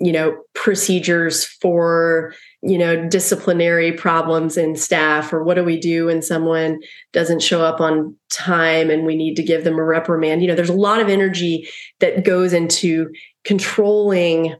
you 0.00 0.12
know 0.12 0.36
procedures 0.54 1.44
for 1.44 2.32
you 2.62 2.78
know 2.78 3.08
disciplinary 3.08 3.92
problems 3.92 4.56
in 4.56 4.76
staff 4.76 5.32
or 5.32 5.42
what 5.42 5.54
do 5.54 5.64
we 5.64 5.78
do 5.78 6.06
when 6.06 6.22
someone 6.22 6.80
doesn't 7.12 7.42
show 7.42 7.64
up 7.64 7.80
on 7.80 8.14
time 8.30 8.90
and 8.90 9.04
we 9.04 9.16
need 9.16 9.34
to 9.34 9.42
give 9.42 9.64
them 9.64 9.78
a 9.78 9.84
reprimand. 9.84 10.42
You 10.42 10.48
know 10.48 10.54
there's 10.54 10.68
a 10.68 10.74
lot 10.74 11.00
of 11.00 11.08
energy 11.08 11.68
that 12.00 12.24
goes 12.24 12.52
into 12.52 13.10
controlling 13.44 14.54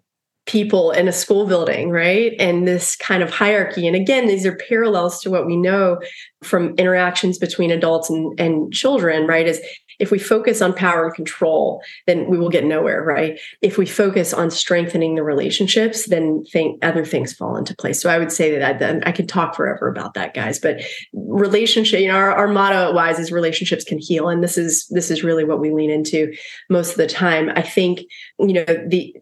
people 0.48 0.90
in 0.92 1.06
a 1.06 1.12
school 1.12 1.46
building, 1.46 1.90
right? 1.90 2.32
And 2.40 2.66
this 2.66 2.96
kind 2.96 3.22
of 3.22 3.30
hierarchy. 3.30 3.86
And 3.86 3.94
again, 3.94 4.26
these 4.26 4.46
are 4.46 4.56
parallels 4.56 5.20
to 5.20 5.30
what 5.30 5.46
we 5.46 5.56
know 5.56 6.00
from 6.42 6.74
interactions 6.76 7.38
between 7.38 7.70
adults 7.70 8.08
and, 8.08 8.38
and 8.40 8.72
children, 8.72 9.26
right? 9.26 9.46
Is 9.46 9.60
if 9.98 10.10
we 10.10 10.18
focus 10.18 10.62
on 10.62 10.72
power 10.72 11.06
and 11.06 11.14
control, 11.14 11.82
then 12.06 12.30
we 12.30 12.38
will 12.38 12.48
get 12.48 12.64
nowhere, 12.64 13.02
right? 13.02 13.38
If 13.62 13.76
we 13.76 13.84
focus 13.84 14.32
on 14.32 14.50
strengthening 14.50 15.16
the 15.16 15.24
relationships, 15.24 16.06
then 16.06 16.44
think 16.44 16.82
other 16.84 17.04
things 17.04 17.32
fall 17.32 17.56
into 17.56 17.74
place. 17.74 18.00
So 18.00 18.08
I 18.08 18.18
would 18.18 18.32
say 18.32 18.56
that 18.56 18.82
I, 18.82 19.08
I 19.08 19.12
could 19.12 19.28
talk 19.28 19.54
forever 19.54 19.88
about 19.88 20.14
that, 20.14 20.34
guys. 20.34 20.58
But 20.58 20.80
relationship, 21.12 22.00
you 22.00 22.08
know, 22.08 22.14
our, 22.14 22.32
our 22.32 22.48
motto 22.48 22.88
at 22.88 22.94
WISE 22.94 23.18
is 23.18 23.32
relationships 23.32 23.84
can 23.84 23.98
heal, 23.98 24.28
and 24.28 24.42
this 24.42 24.56
is 24.56 24.86
this 24.88 25.10
is 25.10 25.24
really 25.24 25.44
what 25.44 25.60
we 25.60 25.72
lean 25.72 25.90
into 25.90 26.32
most 26.70 26.92
of 26.92 26.96
the 26.96 27.06
time. 27.08 27.50
I 27.56 27.62
think 27.62 28.00
you 28.38 28.52
know 28.52 28.64
the 28.64 29.14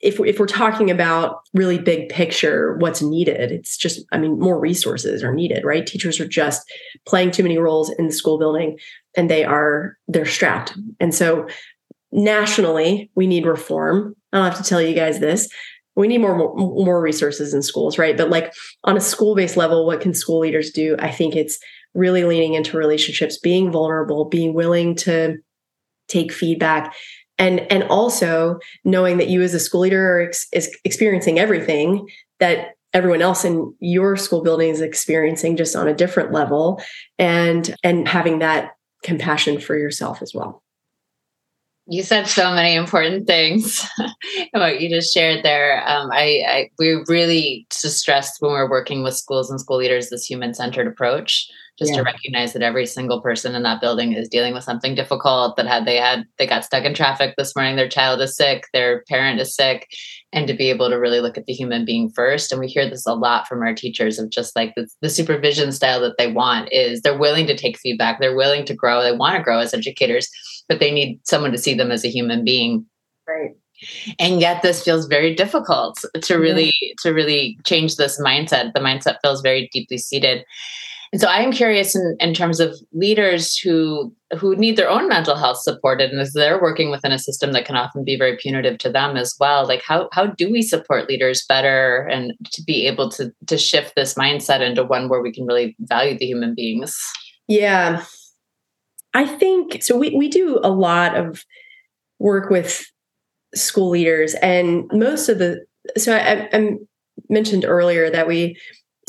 if, 0.00 0.18
if 0.20 0.38
we're 0.38 0.46
talking 0.46 0.90
about 0.90 1.40
really 1.52 1.78
big 1.78 2.08
picture 2.08 2.76
what's 2.78 3.02
needed 3.02 3.52
it's 3.52 3.76
just 3.76 4.04
i 4.12 4.18
mean 4.18 4.38
more 4.38 4.58
resources 4.58 5.22
are 5.22 5.34
needed 5.34 5.64
right? 5.64 5.86
Teachers 5.86 6.18
are 6.20 6.26
just 6.26 6.68
playing 7.06 7.30
too 7.30 7.42
many 7.42 7.58
roles 7.58 7.90
in 7.90 8.06
the 8.06 8.12
school 8.12 8.38
building 8.38 8.78
and 9.16 9.30
they 9.30 9.44
are 9.44 9.96
they're 10.08 10.26
strapped. 10.26 10.76
And 10.98 11.14
so 11.14 11.48
nationally 12.12 13.10
we 13.14 13.26
need 13.26 13.46
reform. 13.46 14.14
I 14.32 14.38
don't 14.38 14.50
have 14.50 14.62
to 14.62 14.68
tell 14.68 14.82
you 14.82 14.94
guys 14.94 15.20
this. 15.20 15.48
We 15.96 16.08
need 16.08 16.18
more 16.18 16.54
more 16.56 17.00
resources 17.00 17.54
in 17.54 17.62
schools 17.62 17.98
right? 17.98 18.16
But 18.16 18.30
like 18.30 18.52
on 18.84 18.96
a 18.96 19.00
school 19.00 19.34
based 19.34 19.56
level 19.56 19.86
what 19.86 20.00
can 20.00 20.14
school 20.14 20.40
leaders 20.40 20.70
do? 20.70 20.96
I 20.98 21.10
think 21.10 21.36
it's 21.36 21.58
really 21.94 22.24
leaning 22.24 22.54
into 22.54 22.76
relationships 22.76 23.38
being 23.38 23.70
vulnerable 23.70 24.24
being 24.24 24.54
willing 24.54 24.94
to 24.94 25.36
take 26.08 26.32
feedback 26.32 26.94
and 27.40 27.60
and 27.72 27.82
also 27.84 28.60
knowing 28.84 29.16
that 29.16 29.28
you 29.28 29.42
as 29.42 29.54
a 29.54 29.58
school 29.58 29.80
leader 29.80 30.16
are 30.16 30.20
ex- 30.20 30.46
is 30.52 30.70
experiencing 30.84 31.40
everything 31.40 32.06
that 32.38 32.74
everyone 32.92 33.22
else 33.22 33.44
in 33.44 33.74
your 33.80 34.16
school 34.16 34.42
building 34.42 34.68
is 34.68 34.80
experiencing 34.80 35.56
just 35.56 35.74
on 35.74 35.88
a 35.88 35.94
different 35.94 36.30
level 36.30 36.80
and 37.18 37.74
and 37.82 38.06
having 38.06 38.38
that 38.38 38.72
compassion 39.02 39.58
for 39.58 39.76
yourself 39.76 40.22
as 40.22 40.32
well 40.34 40.62
you 41.86 42.04
said 42.04 42.28
so 42.28 42.52
many 42.52 42.76
important 42.76 43.26
things 43.26 43.84
what 44.52 44.80
you 44.80 44.88
just 44.88 45.12
shared 45.12 45.44
there. 45.44 45.82
Um, 45.88 46.10
I, 46.12 46.44
I, 46.46 46.70
we 46.78 47.02
really 47.08 47.66
stress 47.70 48.36
when 48.38 48.52
we're 48.52 48.70
working 48.70 49.02
with 49.02 49.16
schools 49.16 49.50
and 49.50 49.60
school 49.60 49.78
leaders 49.78 50.08
this 50.08 50.24
human-centered 50.24 50.86
approach, 50.86 51.48
just 51.80 51.90
yeah. 51.92 51.98
to 51.98 52.02
recognize 52.04 52.52
that 52.52 52.62
every 52.62 52.86
single 52.86 53.20
person 53.20 53.56
in 53.56 53.64
that 53.64 53.80
building 53.80 54.12
is 54.12 54.28
dealing 54.28 54.54
with 54.54 54.62
something 54.62 54.94
difficult. 54.94 55.56
That 55.56 55.66
had 55.66 55.84
they 55.86 55.96
had 55.96 56.24
they 56.38 56.46
got 56.46 56.64
stuck 56.64 56.84
in 56.84 56.94
traffic 56.94 57.34
this 57.36 57.56
morning, 57.56 57.74
their 57.74 57.88
child 57.88 58.20
is 58.20 58.36
sick, 58.36 58.66
their 58.72 59.02
parent 59.08 59.40
is 59.40 59.54
sick, 59.54 59.88
and 60.32 60.46
to 60.46 60.54
be 60.54 60.70
able 60.70 60.90
to 60.90 61.00
really 61.00 61.20
look 61.20 61.36
at 61.36 61.46
the 61.46 61.52
human 61.52 61.84
being 61.84 62.10
first. 62.10 62.52
And 62.52 62.60
we 62.60 62.68
hear 62.68 62.88
this 62.88 63.06
a 63.06 63.14
lot 63.14 63.48
from 63.48 63.62
our 63.62 63.74
teachers 63.74 64.18
of 64.18 64.30
just 64.30 64.54
like 64.54 64.74
the, 64.76 64.88
the 65.00 65.10
supervision 65.10 65.72
style 65.72 66.00
that 66.02 66.18
they 66.18 66.30
want 66.30 66.68
is 66.70 67.00
they're 67.00 67.18
willing 67.18 67.48
to 67.48 67.56
take 67.56 67.78
feedback, 67.78 68.20
they're 68.20 68.36
willing 68.36 68.64
to 68.66 68.74
grow, 68.74 69.02
they 69.02 69.16
want 69.16 69.36
to 69.36 69.42
grow 69.42 69.58
as 69.58 69.74
educators 69.74 70.30
but 70.70 70.78
they 70.78 70.92
need 70.92 71.20
someone 71.24 71.50
to 71.50 71.58
see 71.58 71.74
them 71.74 71.90
as 71.90 72.04
a 72.04 72.08
human 72.08 72.44
being. 72.44 72.86
Right. 73.28 73.50
And 74.20 74.40
yet 74.40 74.62
this 74.62 74.84
feels 74.84 75.06
very 75.06 75.34
difficult 75.34 75.98
to 76.22 76.36
really 76.36 76.72
yeah. 76.80 76.92
to 77.02 77.12
really 77.12 77.58
change 77.64 77.96
this 77.96 78.20
mindset. 78.20 78.72
The 78.72 78.80
mindset 78.80 79.16
feels 79.22 79.40
very 79.40 79.68
deeply 79.72 79.98
seated. 79.98 80.44
And 81.12 81.20
so 81.20 81.26
I 81.26 81.40
am 81.40 81.50
curious 81.50 81.96
in, 81.96 82.16
in 82.20 82.34
terms 82.34 82.60
of 82.60 82.76
leaders 82.92 83.56
who 83.56 84.14
who 84.38 84.54
need 84.54 84.76
their 84.76 84.88
own 84.88 85.08
mental 85.08 85.34
health 85.34 85.58
supported 85.60 86.10
and 86.10 86.20
as 86.20 86.32
they're 86.34 86.62
working 86.62 86.90
within 86.90 87.10
a 87.10 87.18
system 87.18 87.50
that 87.52 87.64
can 87.64 87.76
often 87.76 88.04
be 88.04 88.16
very 88.16 88.36
punitive 88.36 88.78
to 88.78 88.92
them 88.92 89.16
as 89.16 89.34
well. 89.40 89.66
Like 89.66 89.82
how 89.82 90.08
how 90.12 90.26
do 90.26 90.50
we 90.50 90.62
support 90.62 91.08
leaders 91.08 91.44
better 91.48 92.06
and 92.08 92.32
to 92.52 92.62
be 92.62 92.86
able 92.86 93.10
to 93.10 93.32
to 93.46 93.58
shift 93.58 93.94
this 93.96 94.14
mindset 94.14 94.60
into 94.60 94.84
one 94.84 95.08
where 95.08 95.20
we 95.20 95.32
can 95.32 95.46
really 95.46 95.74
value 95.80 96.16
the 96.16 96.26
human 96.26 96.54
beings? 96.54 96.96
Yeah. 97.48 98.04
I 99.12 99.26
think 99.26 99.82
so. 99.82 99.98
We, 99.98 100.14
we 100.14 100.28
do 100.28 100.60
a 100.62 100.70
lot 100.70 101.16
of 101.16 101.44
work 102.20 102.50
with 102.50 102.84
school 103.54 103.90
leaders, 103.90 104.34
and 104.34 104.88
most 104.92 105.28
of 105.28 105.38
the 105.38 105.64
so 105.96 106.14
I, 106.14 106.48
I 106.52 106.76
mentioned 107.28 107.64
earlier 107.64 108.10
that 108.10 108.28
we 108.28 108.56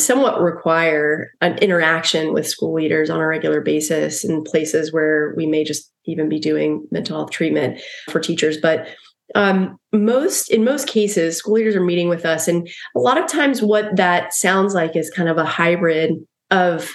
somewhat 0.03 0.41
require 0.41 1.31
an 1.41 1.57
interaction 1.59 2.33
with 2.33 2.47
school 2.47 2.73
leaders 2.73 3.09
on 3.09 3.19
a 3.19 3.27
regular 3.27 3.61
basis 3.61 4.23
in 4.23 4.43
places 4.43 4.91
where 4.91 5.33
we 5.35 5.45
may 5.45 5.63
just 5.63 5.91
even 6.05 6.29
be 6.29 6.39
doing 6.39 6.85
mental 6.91 7.17
health 7.17 7.31
treatment 7.31 7.79
for 8.09 8.19
teachers. 8.19 8.57
But 8.57 8.87
um, 9.35 9.77
most 9.93 10.51
in 10.51 10.63
most 10.63 10.87
cases 10.87 11.37
school 11.37 11.53
leaders 11.53 11.75
are 11.75 11.83
meeting 11.83 12.09
with 12.09 12.25
us 12.25 12.49
and 12.49 12.67
a 12.95 12.99
lot 12.99 13.17
of 13.17 13.27
times 13.27 13.61
what 13.61 13.95
that 13.95 14.33
sounds 14.33 14.73
like 14.73 14.95
is 14.95 15.09
kind 15.09 15.29
of 15.29 15.37
a 15.37 15.45
hybrid 15.45 16.15
of 16.49 16.91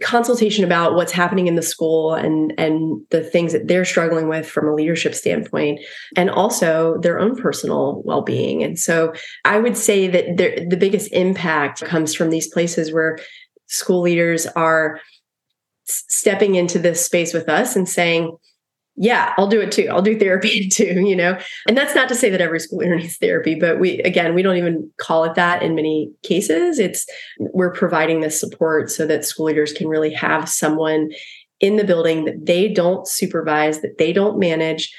consultation 0.00 0.64
about 0.64 0.94
what's 0.94 1.12
happening 1.12 1.48
in 1.48 1.54
the 1.54 1.62
school 1.62 2.14
and 2.14 2.54
and 2.58 3.02
the 3.10 3.22
things 3.22 3.52
that 3.52 3.68
they're 3.68 3.84
struggling 3.84 4.26
with 4.26 4.48
from 4.48 4.66
a 4.66 4.74
leadership 4.74 5.14
standpoint 5.14 5.80
and 6.16 6.30
also 6.30 6.96
their 7.02 7.18
own 7.18 7.36
personal 7.36 8.02
well-being. 8.04 8.62
And 8.62 8.78
so 8.78 9.12
i 9.44 9.58
would 9.58 9.76
say 9.76 10.08
that 10.08 10.36
the 10.70 10.76
biggest 10.76 11.12
impact 11.12 11.82
comes 11.84 12.14
from 12.14 12.30
these 12.30 12.48
places 12.48 12.92
where 12.92 13.18
school 13.66 14.00
leaders 14.00 14.46
are 14.46 15.00
stepping 15.84 16.54
into 16.54 16.78
this 16.78 17.04
space 17.04 17.34
with 17.34 17.48
us 17.48 17.76
and 17.76 17.88
saying 17.88 18.36
yeah, 18.96 19.32
I'll 19.38 19.46
do 19.46 19.60
it 19.60 19.72
too. 19.72 19.88
I'll 19.90 20.02
do 20.02 20.18
therapy 20.18 20.68
too, 20.72 21.00
you 21.00 21.16
know? 21.16 21.38
And 21.66 21.76
that's 21.76 21.94
not 21.94 22.08
to 22.08 22.14
say 22.14 22.30
that 22.30 22.40
every 22.40 22.60
school 22.60 22.78
leader 22.78 22.96
needs 22.96 23.16
therapy, 23.16 23.54
but 23.54 23.80
we, 23.80 23.98
again, 24.00 24.34
we 24.34 24.42
don't 24.42 24.56
even 24.56 24.90
call 24.98 25.24
it 25.24 25.34
that 25.34 25.62
in 25.62 25.74
many 25.74 26.10
cases. 26.22 26.78
It's, 26.78 27.06
we're 27.38 27.72
providing 27.72 28.20
this 28.20 28.38
support 28.38 28.90
so 28.90 29.06
that 29.06 29.24
school 29.24 29.46
leaders 29.46 29.72
can 29.72 29.88
really 29.88 30.12
have 30.12 30.48
someone 30.48 31.10
in 31.60 31.76
the 31.76 31.84
building 31.84 32.24
that 32.24 32.44
they 32.44 32.68
don't 32.68 33.06
supervise, 33.06 33.80
that 33.80 33.98
they 33.98 34.12
don't 34.12 34.38
manage, 34.38 34.94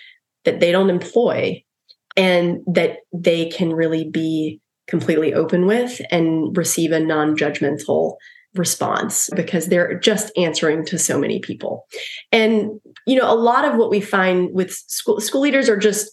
that 0.45 0.59
they 0.59 0.71
don't 0.71 0.89
employ, 0.89 1.61
and 2.15 2.61
that 2.65 2.99
they 3.11 3.49
can 3.49 3.73
really 3.73 4.09
be 4.09 4.59
completely 4.87 5.33
open 5.33 5.65
with 5.65 6.01
and 6.09 6.55
receive 6.57 6.91
a 6.91 6.99
non 6.99 7.35
judgmental 7.35 8.15
response 8.55 9.29
because 9.35 9.67
they're 9.67 9.97
just 9.99 10.31
answering 10.37 10.85
to 10.85 10.97
so 10.99 11.17
many 11.17 11.39
people. 11.39 11.85
And 12.31 12.79
you 13.05 13.17
know, 13.17 13.31
a 13.31 13.35
lot 13.35 13.65
of 13.65 13.75
what 13.75 13.89
we 13.89 13.99
find 13.99 14.53
with 14.53 14.71
school 14.71 15.19
school 15.19 15.41
leaders 15.41 15.69
are 15.69 15.77
just 15.77 16.11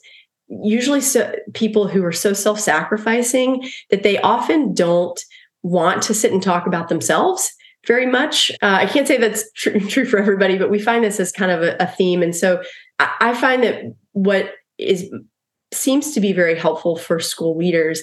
usually 0.48 1.00
so, 1.00 1.35
people 1.55 1.87
who 1.87 2.05
are 2.05 2.12
so 2.12 2.33
self-sacrificing 2.33 3.70
that 3.90 4.03
they 4.03 4.18
often 4.20 4.74
don't 4.74 5.20
want 5.62 6.03
to 6.03 6.14
sit 6.14 6.33
and 6.33 6.42
talk 6.42 6.66
about 6.66 6.88
themselves 6.88 7.53
very 7.87 8.07
much. 8.07 8.50
Uh, 8.62 8.79
I 8.81 8.87
can't 8.87 9.07
say 9.07 9.16
that's 9.16 9.50
tr- 9.57 9.79
true 9.79 10.05
for 10.05 10.18
everybody, 10.18 10.59
but 10.59 10.70
we 10.70 10.79
find 10.79 11.05
this 11.05 11.20
as 11.20 11.33
kind 11.33 11.50
of 11.50 11.62
a, 11.62 11.76
a 11.79 11.87
theme. 11.87 12.22
And 12.22 12.35
so 12.35 12.62
I 12.98 13.35
find 13.35 13.62
that 13.62 13.94
what 14.12 14.53
is 14.79 15.11
seems 15.72 16.12
to 16.14 16.20
be 16.20 16.33
very 16.33 16.59
helpful 16.59 16.96
for 16.96 17.20
school 17.20 17.57
leaders 17.57 18.03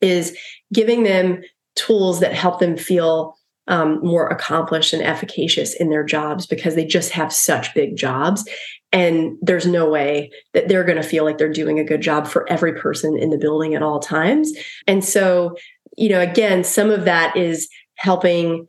is 0.00 0.36
giving 0.72 1.04
them 1.04 1.42
tools 1.76 2.20
that 2.20 2.34
help 2.34 2.58
them 2.58 2.76
feel 2.76 3.36
um, 3.68 4.00
more 4.02 4.28
accomplished 4.28 4.92
and 4.92 5.02
efficacious 5.02 5.74
in 5.74 5.90
their 5.90 6.04
jobs 6.04 6.46
because 6.46 6.74
they 6.74 6.84
just 6.84 7.12
have 7.12 7.32
such 7.32 7.74
big 7.74 7.96
jobs. 7.96 8.48
And 8.92 9.38
there's 9.40 9.66
no 9.66 9.88
way 9.88 10.30
that 10.52 10.68
they're 10.68 10.84
going 10.84 11.00
to 11.00 11.08
feel 11.08 11.24
like 11.24 11.38
they're 11.38 11.52
doing 11.52 11.78
a 11.78 11.84
good 11.84 12.02
job 12.02 12.26
for 12.26 12.48
every 12.50 12.74
person 12.74 13.16
in 13.16 13.30
the 13.30 13.38
building 13.38 13.74
at 13.74 13.82
all 13.82 14.00
times. 14.00 14.52
And 14.86 15.04
so, 15.04 15.56
you 15.96 16.08
know, 16.08 16.20
again, 16.20 16.64
some 16.64 16.90
of 16.90 17.04
that 17.04 17.36
is 17.36 17.68
helping 17.96 18.66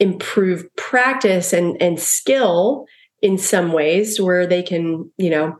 improve 0.00 0.64
practice 0.76 1.52
and, 1.52 1.80
and 1.82 1.98
skill 1.98 2.86
in 3.20 3.36
some 3.36 3.72
ways 3.72 4.20
where 4.20 4.46
they 4.46 4.62
can, 4.62 5.10
you 5.18 5.28
know, 5.28 5.56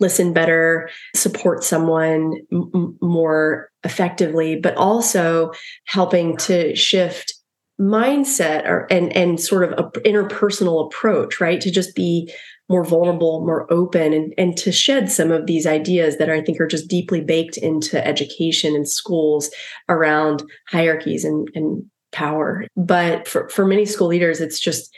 listen 0.00 0.32
better, 0.32 0.90
support 1.14 1.62
someone 1.62 2.34
m- 2.50 2.98
more 3.00 3.70
effectively, 3.84 4.56
but 4.56 4.74
also 4.76 5.52
helping 5.84 6.36
to 6.38 6.74
shift 6.74 7.34
mindset 7.80 8.66
or 8.66 8.86
and 8.90 9.14
and 9.16 9.40
sort 9.40 9.64
of 9.64 9.72
a 9.78 9.90
interpersonal 10.00 10.86
approach 10.86 11.40
right? 11.40 11.60
To 11.60 11.70
just 11.70 11.94
be 11.94 12.32
more 12.68 12.84
vulnerable 12.84 13.44
more 13.44 13.70
open 13.72 14.12
and 14.12 14.32
and 14.38 14.56
to 14.56 14.72
shed 14.72 15.10
some 15.10 15.30
of 15.30 15.46
these 15.46 15.66
ideas 15.66 16.16
that 16.16 16.30
i 16.30 16.40
think 16.40 16.60
are 16.60 16.66
just 16.66 16.88
deeply 16.88 17.20
baked 17.20 17.56
into 17.56 18.06
education 18.06 18.74
and 18.74 18.88
schools 18.88 19.50
around 19.90 20.42
hierarchies 20.68 21.24
and 21.24 21.48
and 21.54 21.84
power. 22.12 22.66
But 22.76 23.26
for 23.26 23.48
for 23.48 23.66
many 23.66 23.84
school 23.86 24.08
leaders 24.08 24.40
it's 24.40 24.60
just 24.60 24.94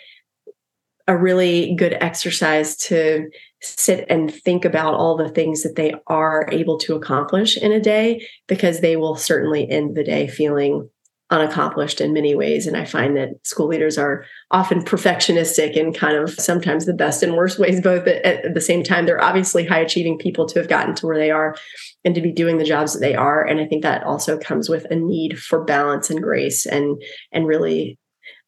a 1.07 1.17
really 1.17 1.75
good 1.77 1.97
exercise 2.01 2.77
to 2.77 3.29
sit 3.61 4.07
and 4.09 4.33
think 4.33 4.65
about 4.65 4.95
all 4.95 5.17
the 5.17 5.29
things 5.29 5.63
that 5.63 5.77
they 5.77 5.95
are 6.07 6.49
able 6.51 6.79
to 6.79 6.95
accomplish 6.95 7.57
in 7.57 7.73
a 7.73 7.81
day 7.81 8.27
because 8.47 8.81
they 8.81 8.97
will 8.97 9.15
certainly 9.15 9.69
end 9.71 9.97
the 9.97 10.05
day 10.05 10.27
feeling 10.27 10.89
unaccomplished 11.35 12.01
in 12.01 12.13
many 12.13 12.35
ways. 12.35 12.67
And 12.67 12.77
I 12.77 12.85
find 12.85 13.17
that 13.17 13.45
school 13.45 13.67
leaders 13.67 13.99
are 13.99 14.25
often 14.51 14.83
perfectionistic 14.83 15.79
and 15.79 15.95
kind 15.95 16.17
of 16.17 16.31
sometimes 16.31 16.87
the 16.87 16.95
best 16.95 17.23
and 17.23 17.35
worst 17.35 17.59
ways, 17.59 17.81
both 17.81 18.07
at, 18.07 18.55
the 18.55 18.61
same 18.61 18.83
time. 18.83 19.05
They're 19.05 19.23
obviously 19.23 19.67
high 19.67 19.81
achieving 19.81 20.17
people 20.17 20.47
to 20.47 20.59
have 20.61 20.69
gotten 20.69 20.95
to 20.95 21.07
where 21.07 21.19
they 21.19 21.31
are 21.31 21.57
and 22.05 22.15
to 22.15 22.21
be 22.21 22.33
doing 22.33 22.59
the 22.59 22.65
jobs 22.65 22.93
that 22.93 23.01
they 23.01 23.15
are. 23.15 23.45
And 23.45 23.61
I 23.61 23.67
think 23.67 23.83
that 23.83 24.05
also 24.05 24.39
comes 24.39 24.69
with 24.69 24.87
a 24.91 24.97
need 24.97 25.39
for 25.39 25.65
balance 25.65 26.09
and 26.09 26.23
grace 26.23 26.65
and 26.65 27.03
and 27.33 27.47
really 27.47 27.99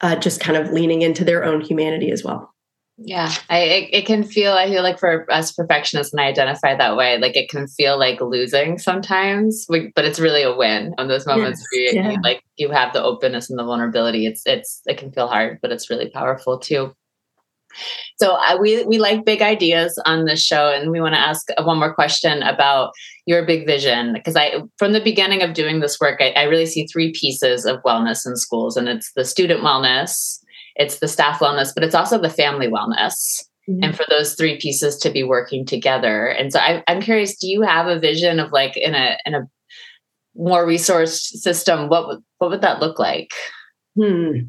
uh, 0.01 0.17
just 0.17 0.41
kind 0.41 0.57
of 0.57 0.73
leaning 0.73 1.03
into 1.03 1.25
their 1.25 1.45
own 1.45 1.61
humanity 1.61 2.11
as 2.11 2.23
well. 2.23 2.55
Yeah, 2.99 3.31
I 3.51 3.59
it, 3.59 3.89
it, 3.93 4.07
can 4.07 4.25
feel. 4.25 4.55
I 4.55 4.69
feel 4.69 4.83
like 4.83 4.99
for 4.99 5.31
us 5.31 5.53
perfectionists, 5.53 6.15
and 6.15 6.21
I 6.21 6.29
identify 6.29 6.75
that 6.75 6.97
way. 6.97 7.19
Like 7.19 7.37
it 7.37 7.51
can 7.51 7.67
feel 7.67 7.99
like 7.99 8.23
losing 8.23 8.79
sometimes, 8.79 9.67
but 9.69 10.07
it's 10.07 10.19
really 10.19 10.43
a 10.43 10.57
win 10.57 10.95
on 10.97 11.07
those 11.07 11.27
moments 11.27 11.61
yes, 11.73 11.95
where 11.95 12.05
you, 12.05 12.11
yeah. 12.13 12.17
like 12.23 12.43
you 12.57 12.71
have 12.71 12.95
the 12.95 13.03
openness 13.03 13.51
and 13.51 13.59
the 13.59 13.65
vulnerability. 13.65 14.27
It's 14.27 14.43
it's 14.47 14.81
it 14.87 14.97
can 14.97 15.13
feel 15.13 15.29
hard, 15.29 15.59
but 15.61 15.73
it's 15.73 15.91
really 15.91 16.09
powerful 16.09 16.59
too. 16.59 16.95
So 18.19 18.37
uh, 18.37 18.57
we 18.59 18.83
we 18.85 18.97
like 18.97 19.27
big 19.27 19.43
ideas 19.43 20.01
on 20.07 20.25
this 20.25 20.43
show, 20.43 20.73
and 20.73 20.91
we 20.91 20.99
want 20.99 21.15
to 21.15 21.21
ask 21.21 21.47
one 21.65 21.79
more 21.79 21.93
question 21.93 22.43
about 22.43 22.93
your 23.27 23.45
big 23.45 23.67
vision 23.67 24.15
because 24.15 24.37
I 24.37 24.63
from 24.79 24.95
the 24.95 25.03
beginning 25.03 25.43
of 25.43 25.53
doing 25.53 25.81
this 25.81 26.01
work, 26.01 26.23
I, 26.23 26.31
I 26.31 26.45
really 26.45 26.65
see 26.65 26.87
three 26.87 27.13
pieces 27.13 27.67
of 27.67 27.83
wellness 27.83 28.27
in 28.27 28.37
schools, 28.37 28.75
and 28.79 28.89
it's 28.89 29.13
the 29.13 29.25
student 29.27 29.61
wellness 29.61 30.41
it's 30.77 30.99
the 30.99 31.09
staff 31.09 31.41
wellness, 31.41 31.73
but 31.75 31.85
it's 31.85 31.95
also 31.95 32.21
the 32.21 32.31
family 32.31 32.69
wellness. 32.69 33.45
Mm-hmm. 33.69 33.83
And 33.83 33.97
for 33.97 34.05
those 34.09 34.35
three 34.35 34.59
pieces 34.59 34.97
to 34.99 35.11
be 35.11 35.25
working 35.25 35.67
together. 35.67 36.29
And 36.29 36.53
so 36.53 36.61
I, 36.61 36.85
I'm 36.87 37.03
curious, 37.03 37.37
do 37.37 37.49
you 37.49 37.63
have 37.63 37.89
a 37.89 37.99
vision 37.99 38.39
of 38.39 38.53
like 38.53 38.77
in 38.77 38.95
a 38.95 39.19
in 39.27 39.35
a 39.35 39.49
more 40.37 40.67
resource 40.67 41.33
system, 41.43 41.89
what 41.89 42.07
would 42.07 42.21
what 42.39 42.51
would 42.51 42.61
that 42.61 42.81
look 42.81 42.99
like? 42.99 43.33
Hmm. 44.01 44.49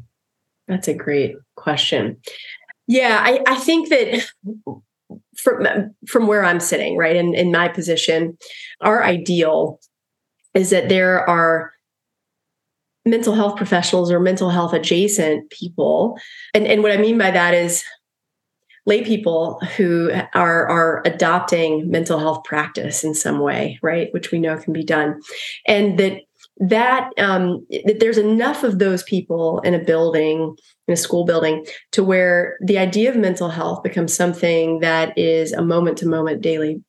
That's 0.68 0.88
a 0.88 0.94
great 0.94 1.34
question. 1.56 2.18
Yeah, 2.86 3.20
I, 3.22 3.40
I 3.46 3.56
think 3.56 3.88
that 3.88 4.24
from 5.36 5.66
from 6.06 6.26
where 6.26 6.44
I'm 6.44 6.60
sitting, 6.60 6.96
right, 6.96 7.16
in, 7.16 7.34
in 7.34 7.50
my 7.50 7.68
position, 7.68 8.36
our 8.80 9.02
ideal 9.02 9.80
is 10.54 10.70
that 10.70 10.88
there 10.88 11.28
are 11.28 11.72
mental 13.04 13.34
health 13.34 13.56
professionals 13.56 14.10
or 14.10 14.20
mental 14.20 14.50
health 14.50 14.72
adjacent 14.72 15.50
people. 15.50 16.18
And, 16.54 16.66
and 16.66 16.82
what 16.82 16.92
I 16.92 16.96
mean 16.96 17.18
by 17.18 17.30
that 17.30 17.54
is 17.54 17.84
lay 18.88 19.04
people 19.04 19.60
who 19.76 20.10
are 20.34 20.66
are 20.68 21.02
adopting 21.04 21.90
mental 21.90 22.18
health 22.18 22.42
practice 22.44 23.04
in 23.04 23.14
some 23.14 23.38
way, 23.38 23.78
right? 23.82 24.08
Which 24.12 24.32
we 24.32 24.38
know 24.38 24.56
can 24.56 24.72
be 24.72 24.82
done. 24.82 25.20
And 25.66 25.98
that 25.98 26.22
that 26.56 27.10
um, 27.18 27.66
that 27.84 27.98
there's 28.00 28.18
enough 28.18 28.64
of 28.64 28.78
those 28.78 29.02
people 29.04 29.60
in 29.60 29.74
a 29.74 29.78
building 29.78 30.56
in 30.88 30.94
a 30.94 30.96
school 30.96 31.24
building 31.24 31.66
to 31.92 32.02
where 32.02 32.56
the 32.64 32.78
idea 32.78 33.10
of 33.10 33.16
mental 33.16 33.50
health 33.50 33.82
becomes 33.82 34.14
something 34.14 34.80
that 34.80 35.16
is 35.16 35.52
a 35.52 35.62
moment 35.62 35.98
to 35.98 36.08
moment 36.08 36.40
daily 36.40 36.82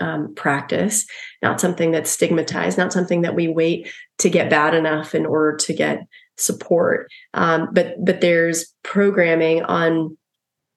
um, 0.00 0.34
practice, 0.34 1.06
not 1.42 1.60
something 1.60 1.90
that's 1.90 2.10
stigmatized, 2.10 2.78
not 2.78 2.92
something 2.92 3.22
that 3.22 3.34
we 3.34 3.48
wait 3.48 3.90
to 4.18 4.30
get 4.30 4.50
bad 4.50 4.74
enough 4.74 5.14
in 5.14 5.26
order 5.26 5.56
to 5.56 5.72
get 5.72 6.06
support. 6.36 7.08
Um, 7.34 7.68
but 7.72 7.94
but 8.04 8.20
there's 8.20 8.72
programming 8.82 9.62
on 9.64 10.16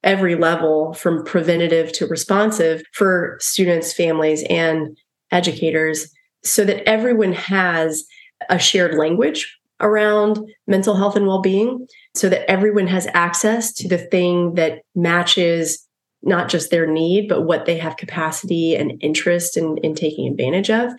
every 0.04 0.36
level 0.36 0.94
from 0.94 1.24
preventative 1.24 1.92
to 1.94 2.08
responsive 2.08 2.82
for 2.94 3.38
students, 3.40 3.94
families, 3.94 4.44
and 4.50 4.98
educators, 5.32 6.12
so 6.44 6.66
that 6.66 6.88
everyone 6.90 7.34
has 7.34 8.04
a 8.50 8.58
shared 8.58 8.96
language 8.96 9.58
around 9.80 10.40
mental 10.68 10.96
health 10.96 11.16
and 11.16 11.28
well-being 11.28 11.88
so 12.16 12.30
that 12.30 12.50
everyone 12.50 12.88
has 12.88 13.08
access 13.14 13.74
to 13.74 13.88
the 13.88 13.98
thing 13.98 14.54
that 14.56 14.82
matches 14.96 15.88
not 16.24 16.50
just 16.50 16.70
their 16.70 16.86
need, 16.86 17.28
but 17.28 17.44
what 17.44 17.66
they 17.66 17.78
have 17.78 17.98
capacity 17.98 18.76
and 18.76 18.94
interest 19.02 19.58
in, 19.58 19.78
in 19.78 19.96
taking 19.96 20.28
advantage 20.28 20.70
of, 20.70 20.92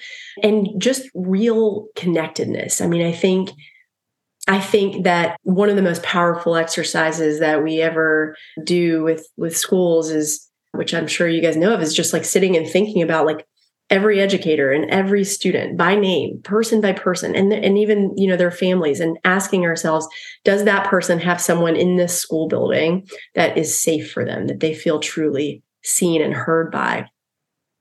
and 0.42 0.68
just 0.78 1.08
real 1.14 1.86
connectedness. 1.96 2.80
I 2.80 2.86
mean, 2.86 3.06
I 3.06 3.12
think 3.12 3.50
I 4.48 4.60
think 4.60 5.04
that 5.04 5.36
one 5.44 5.68
of 5.68 5.76
the 5.76 5.82
most 5.82 6.02
powerful 6.02 6.56
exercises 6.56 7.38
that 7.38 7.62
we 7.62 7.80
ever 7.80 8.34
do 8.64 9.02
with 9.04 9.26
with 9.36 9.56
schools 9.56 10.10
is 10.10 10.48
which 10.72 10.94
I'm 10.94 11.06
sure 11.06 11.28
you 11.28 11.42
guys 11.42 11.56
know 11.56 11.74
of 11.74 11.82
is 11.82 11.94
just 11.94 12.12
like 12.12 12.24
sitting 12.24 12.56
and 12.56 12.68
thinking 12.68 13.02
about 13.02 13.26
like 13.26 13.46
every 13.92 14.20
educator 14.20 14.72
and 14.72 14.90
every 14.90 15.22
student 15.22 15.76
by 15.76 15.94
name 15.94 16.40
person 16.42 16.80
by 16.80 16.92
person 16.92 17.36
and, 17.36 17.52
and 17.52 17.76
even 17.76 18.10
you 18.16 18.26
know 18.26 18.38
their 18.38 18.50
families 18.50 19.00
and 19.00 19.18
asking 19.24 19.66
ourselves 19.66 20.08
does 20.44 20.64
that 20.64 20.86
person 20.88 21.18
have 21.18 21.40
someone 21.40 21.76
in 21.76 21.96
this 21.96 22.18
school 22.18 22.48
building 22.48 23.06
that 23.34 23.56
is 23.56 23.78
safe 23.78 24.10
for 24.10 24.24
them 24.24 24.46
that 24.46 24.60
they 24.60 24.74
feel 24.74 24.98
truly 24.98 25.62
seen 25.84 26.22
and 26.22 26.32
heard 26.32 26.72
by? 26.72 27.06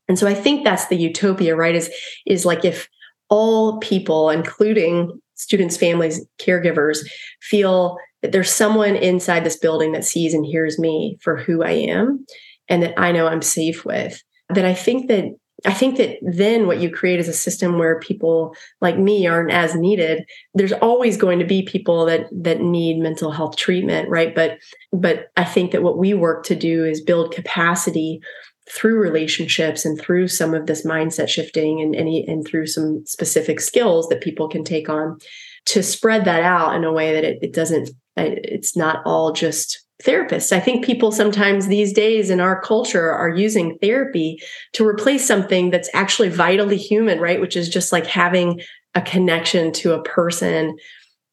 And 0.09 0.19
so 0.19 0.27
i 0.27 0.33
think 0.33 0.63
that's 0.63 0.87
the 0.87 0.97
utopia 0.97 1.55
right 1.55 1.75
is 1.75 1.89
is 2.27 2.45
like 2.45 2.65
if 2.65 2.89
all 3.29 3.79
people 3.79 4.29
including 4.29 5.17
students 5.35 5.77
families 5.77 6.25
caregivers 6.39 6.99
feel 7.41 7.97
that 8.21 8.33
there's 8.33 8.51
someone 8.51 8.97
inside 8.97 9.45
this 9.45 9.57
building 9.57 9.93
that 9.93 10.03
sees 10.03 10.33
and 10.33 10.45
hears 10.45 10.77
me 10.77 11.17
for 11.21 11.37
who 11.37 11.63
i 11.63 11.71
am 11.71 12.25
and 12.67 12.83
that 12.83 12.99
i 12.99 13.13
know 13.13 13.27
i'm 13.27 13.41
safe 13.41 13.85
with 13.85 14.21
then 14.49 14.65
i 14.65 14.73
think 14.73 15.07
that 15.07 15.23
I 15.65 15.73
think 15.73 15.97
that 15.97 16.17
then 16.21 16.65
what 16.65 16.79
you 16.79 16.89
create 16.89 17.19
is 17.19 17.27
a 17.27 17.33
system 17.33 17.77
where 17.77 17.99
people 17.99 18.55
like 18.79 18.97
me 18.97 19.27
aren't 19.27 19.51
as 19.51 19.75
needed. 19.75 20.25
There's 20.53 20.73
always 20.73 21.17
going 21.17 21.39
to 21.39 21.45
be 21.45 21.61
people 21.61 22.05
that 22.05 22.27
that 22.31 22.61
need 22.61 22.99
mental 22.99 23.31
health 23.31 23.57
treatment, 23.57 24.09
right? 24.09 24.33
But 24.33 24.57
but 24.91 25.27
I 25.37 25.43
think 25.43 25.71
that 25.71 25.83
what 25.83 25.97
we 25.97 26.13
work 26.13 26.43
to 26.45 26.55
do 26.55 26.83
is 26.85 27.01
build 27.01 27.33
capacity 27.33 28.21
through 28.69 28.99
relationships 28.99 29.85
and 29.85 29.99
through 29.99 30.27
some 30.27 30.53
of 30.53 30.65
this 30.65 30.85
mindset 30.85 31.29
shifting 31.29 31.81
and 31.81 31.95
and, 31.95 32.07
and 32.07 32.47
through 32.47 32.67
some 32.67 33.05
specific 33.05 33.59
skills 33.59 34.07
that 34.09 34.21
people 34.21 34.47
can 34.47 34.63
take 34.63 34.89
on 34.89 35.17
to 35.65 35.83
spread 35.83 36.25
that 36.25 36.41
out 36.41 36.75
in 36.75 36.83
a 36.83 36.91
way 36.91 37.13
that 37.13 37.23
it, 37.23 37.39
it 37.41 37.53
doesn't 37.53 37.91
it's 38.17 38.75
not 38.75 39.01
all 39.05 39.31
just 39.31 39.85
therapists. 40.01 40.51
I 40.51 40.59
think 40.59 40.85
people 40.85 41.11
sometimes 41.11 41.67
these 41.67 41.93
days 41.93 42.29
in 42.29 42.39
our 42.39 42.59
culture 42.61 43.11
are 43.11 43.29
using 43.29 43.77
therapy 43.79 44.41
to 44.73 44.87
replace 44.87 45.25
something 45.25 45.69
that's 45.69 45.89
actually 45.93 46.29
vitally 46.29 46.77
human, 46.77 47.19
right? 47.19 47.41
Which 47.41 47.55
is 47.55 47.69
just 47.69 47.91
like 47.91 48.05
having 48.05 48.61
a 48.95 49.01
connection 49.01 49.71
to 49.73 49.93
a 49.93 50.03
person 50.03 50.77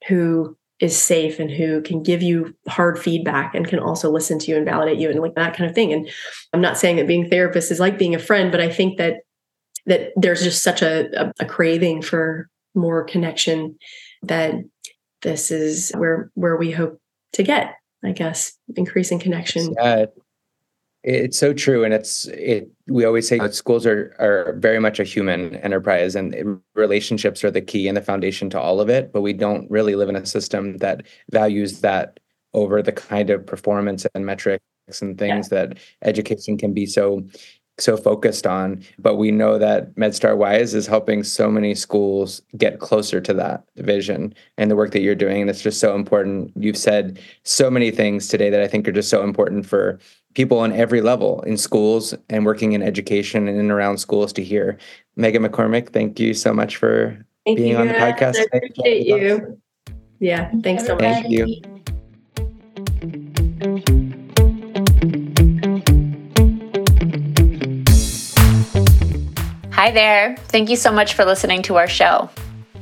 who 0.07 0.57
is 0.81 0.97
safe 0.97 1.41
and 1.41 1.51
who 1.51 1.83
can 1.83 2.03
give 2.03 2.23
you 2.23 2.55
hard 2.69 2.99
feedback 2.99 3.55
and 3.55 3.67
can 3.67 3.81
also 3.81 4.11
listen 4.11 4.39
to 4.39 4.51
you 4.51 4.57
and 4.57 4.65
validate 4.65 4.99
you 4.99 5.11
and 5.11 5.19
like 5.21 5.35
that 5.35 5.57
kind 5.57 5.69
of 5.69 5.75
thing. 5.75 5.93
And 5.93 6.09
I'm 6.53 6.61
not 6.61 6.79
saying 6.79 6.97
that 6.97 7.09
being 7.09 7.29
therapist 7.29 7.73
is 7.73 7.81
like 7.81 7.99
being 7.99 8.15
a 8.15 8.21
friend, 8.21 8.53
but 8.53 8.61
I 8.61 8.71
think 8.71 8.99
that 8.99 9.17
that 9.87 10.11
there's 10.17 10.43
just 10.43 10.63
such 10.63 10.83
a, 10.83 11.09
a, 11.21 11.33
a 11.41 11.47
craving 11.47 12.03
for 12.03 12.49
more 12.75 13.05
connection 13.05 13.77
that 14.23 14.55
this 15.23 15.51
is 15.51 15.91
where 15.97 16.31
where 16.35 16.57
we 16.57 16.71
hope 16.71 17.01
to 17.33 17.43
get 17.43 17.75
I 18.05 18.13
guess, 18.13 18.57
increasing 18.77 19.19
connection. 19.19 19.75
Yeah. 19.77 19.83
Uh, 19.83 20.07
it's 21.05 21.39
so 21.39 21.53
true, 21.55 21.85
and 21.85 21.95
it's 21.95 22.27
it. 22.27 22.69
We 22.89 23.05
always 23.05 23.29
say 23.29 23.39
that 23.39 23.55
schools 23.55 23.87
are 23.87 24.15
are 24.19 24.57
very 24.59 24.81
much 24.81 24.99
a 24.99 25.05
human 25.05 25.55
enterprise, 25.57 26.17
and 26.17 26.61
relationships 26.75 27.45
are 27.45 27.51
the 27.51 27.61
key 27.61 27.87
and 27.87 27.97
the 27.97 28.03
foundation 28.03 28.51
to 28.51 28.61
all 28.61 28.81
of 28.81 28.91
it. 28.91 29.13
But 29.13 29.23
we 29.23 29.33
don't 29.33 29.71
really 29.71 29.95
live 29.95 30.09
in 30.09 30.17
a 30.17 30.27
system 30.27 30.79
that 30.79 31.07
values 31.31 31.81
that 31.81 32.19
over 32.53 32.83
the 32.83 32.93
kind 32.93 33.31
of 33.31 33.47
performance 33.47 34.07
and 34.15 34.27
metrics 34.27 34.65
and 35.01 35.19
things 35.19 35.49
yeah. 35.53 35.65
that 35.65 35.79
education 36.03 36.57
can 36.57 36.73
be 36.73 36.87
so 36.87 37.25
so 37.81 37.97
focused 37.97 38.47
on. 38.47 38.83
But 38.99 39.17
we 39.17 39.31
know 39.31 39.59
that 39.59 39.95
MedStar 39.97 40.37
WISE 40.37 40.75
is 40.75 40.87
helping 40.87 41.23
so 41.23 41.51
many 41.51 41.75
schools 41.75 42.43
get 42.57 42.81
closer 42.81 43.21
to 43.21 43.35
that 43.35 43.65
vision 43.77 44.35
and 44.57 44.71
the 44.71 44.77
work 44.77 44.93
that 44.93 45.01
you're 45.01 45.15
doing. 45.15 45.41
And 45.41 45.51
it's 45.51 45.63
just 45.63 45.81
so 45.81 45.95
important. 45.95 46.53
You've 46.57 46.77
said 46.77 47.19
so 47.45 47.71
many 47.71 47.91
things 47.91 48.29
today 48.29 48.51
that 48.51 48.61
I 48.61 48.69
think 48.69 48.87
are 48.89 48.93
just 48.93 49.11
so 49.11 49.23
important 49.23 49.67
for 49.67 49.99
people 50.35 50.59
on 50.59 50.73
every 50.73 51.01
level 51.01 51.43
in 51.43 51.57
schools 51.57 52.15
and 52.29 52.45
working 52.45 52.73
in 52.73 52.83
education 52.83 53.49
and 53.49 53.59
in 53.59 53.71
around 53.71 53.99
schools 53.99 54.33
to 54.35 54.45
hear. 54.45 54.79
Megan 55.17 55.43
McCormick, 55.43 55.91
thank 55.91 56.21
you 56.21 56.35
so 56.35 56.53
much 56.53 56.77
for 56.77 57.19
thank 57.45 57.59
being 57.59 57.71
you, 57.71 57.77
on 57.77 57.89
the 57.89 57.95
podcast. 57.95 58.37
I 58.53 58.57
appreciate 58.57 59.07
you. 59.07 59.61
Yeah, 60.21 60.51
thanks 60.63 60.85
so 60.85 60.95
much. 60.95 61.01
Thank 61.01 61.31
you. 61.31 61.78
Hi 69.79 69.93
there. 69.93 70.35
Thank 70.49 70.71
you 70.71 70.75
so 70.75 70.91
much 70.91 71.15
for 71.15 71.25
listening 71.25 71.63
to 71.63 71.77
our 71.77 71.87
show. 71.87 72.29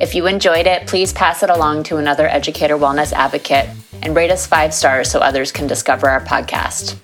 If 0.00 0.14
you 0.14 0.26
enjoyed 0.26 0.66
it, 0.66 0.86
please 0.86 1.12
pass 1.12 1.42
it 1.42 1.50
along 1.50 1.82
to 1.82 1.98
another 1.98 2.26
educator 2.26 2.78
wellness 2.78 3.12
advocate 3.12 3.68
and 4.00 4.16
rate 4.16 4.30
us 4.30 4.46
five 4.46 4.72
stars 4.72 5.10
so 5.10 5.18
others 5.18 5.52
can 5.52 5.66
discover 5.66 6.08
our 6.08 6.24
podcast. 6.24 6.96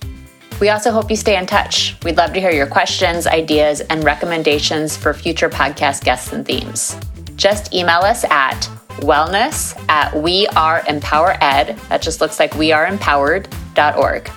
We 0.59 0.69
also 0.69 0.89
hope 0.89 1.11
you 1.11 1.15
stay 1.15 1.37
in 1.37 1.45
touch. 1.45 1.95
We'd 2.03 2.17
love 2.17 2.33
to 2.33 2.39
hear 2.39 2.49
your 2.49 2.65
questions, 2.65 3.27
ideas, 3.27 3.81
and 3.81 4.03
recommendations 4.03 4.97
for 4.97 5.13
future 5.13 5.47
podcast 5.47 6.03
guests 6.03 6.33
and 6.33 6.43
themes. 6.43 6.99
Just 7.35 7.71
email 7.71 7.99
us 7.99 8.23
at 8.31 8.61
wellness 9.01 9.79
at 9.89 10.11
weareempowered, 10.13 11.89
that 11.89 12.01
just 12.01 12.19
looks 12.19 12.39
like 12.39 12.53
weareempowered.org. 12.53 14.31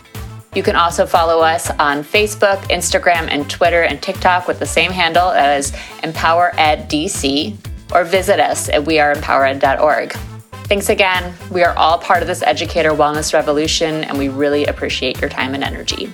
You 0.56 0.62
can 0.62 0.74
also 0.74 1.04
follow 1.04 1.40
us 1.40 1.68
on 1.68 2.02
Facebook, 2.02 2.56
Instagram, 2.70 3.28
and 3.30 3.48
Twitter 3.50 3.82
and 3.82 4.00
TikTok 4.00 4.48
with 4.48 4.58
the 4.58 4.64
same 4.64 4.90
handle 4.90 5.28
as 5.28 5.72
EmpowerEdDC, 6.02 7.54
or 7.92 8.04
visit 8.04 8.40
us 8.40 8.70
at 8.70 8.82
weareempowered.org. 8.82 10.12
Thanks 10.64 10.88
again. 10.88 11.34
We 11.50 11.62
are 11.62 11.76
all 11.76 11.98
part 11.98 12.22
of 12.22 12.26
this 12.26 12.42
educator 12.42 12.92
wellness 12.92 13.34
revolution, 13.34 14.02
and 14.04 14.16
we 14.16 14.30
really 14.30 14.64
appreciate 14.64 15.20
your 15.20 15.28
time 15.28 15.54
and 15.54 15.62
energy. 15.62 16.10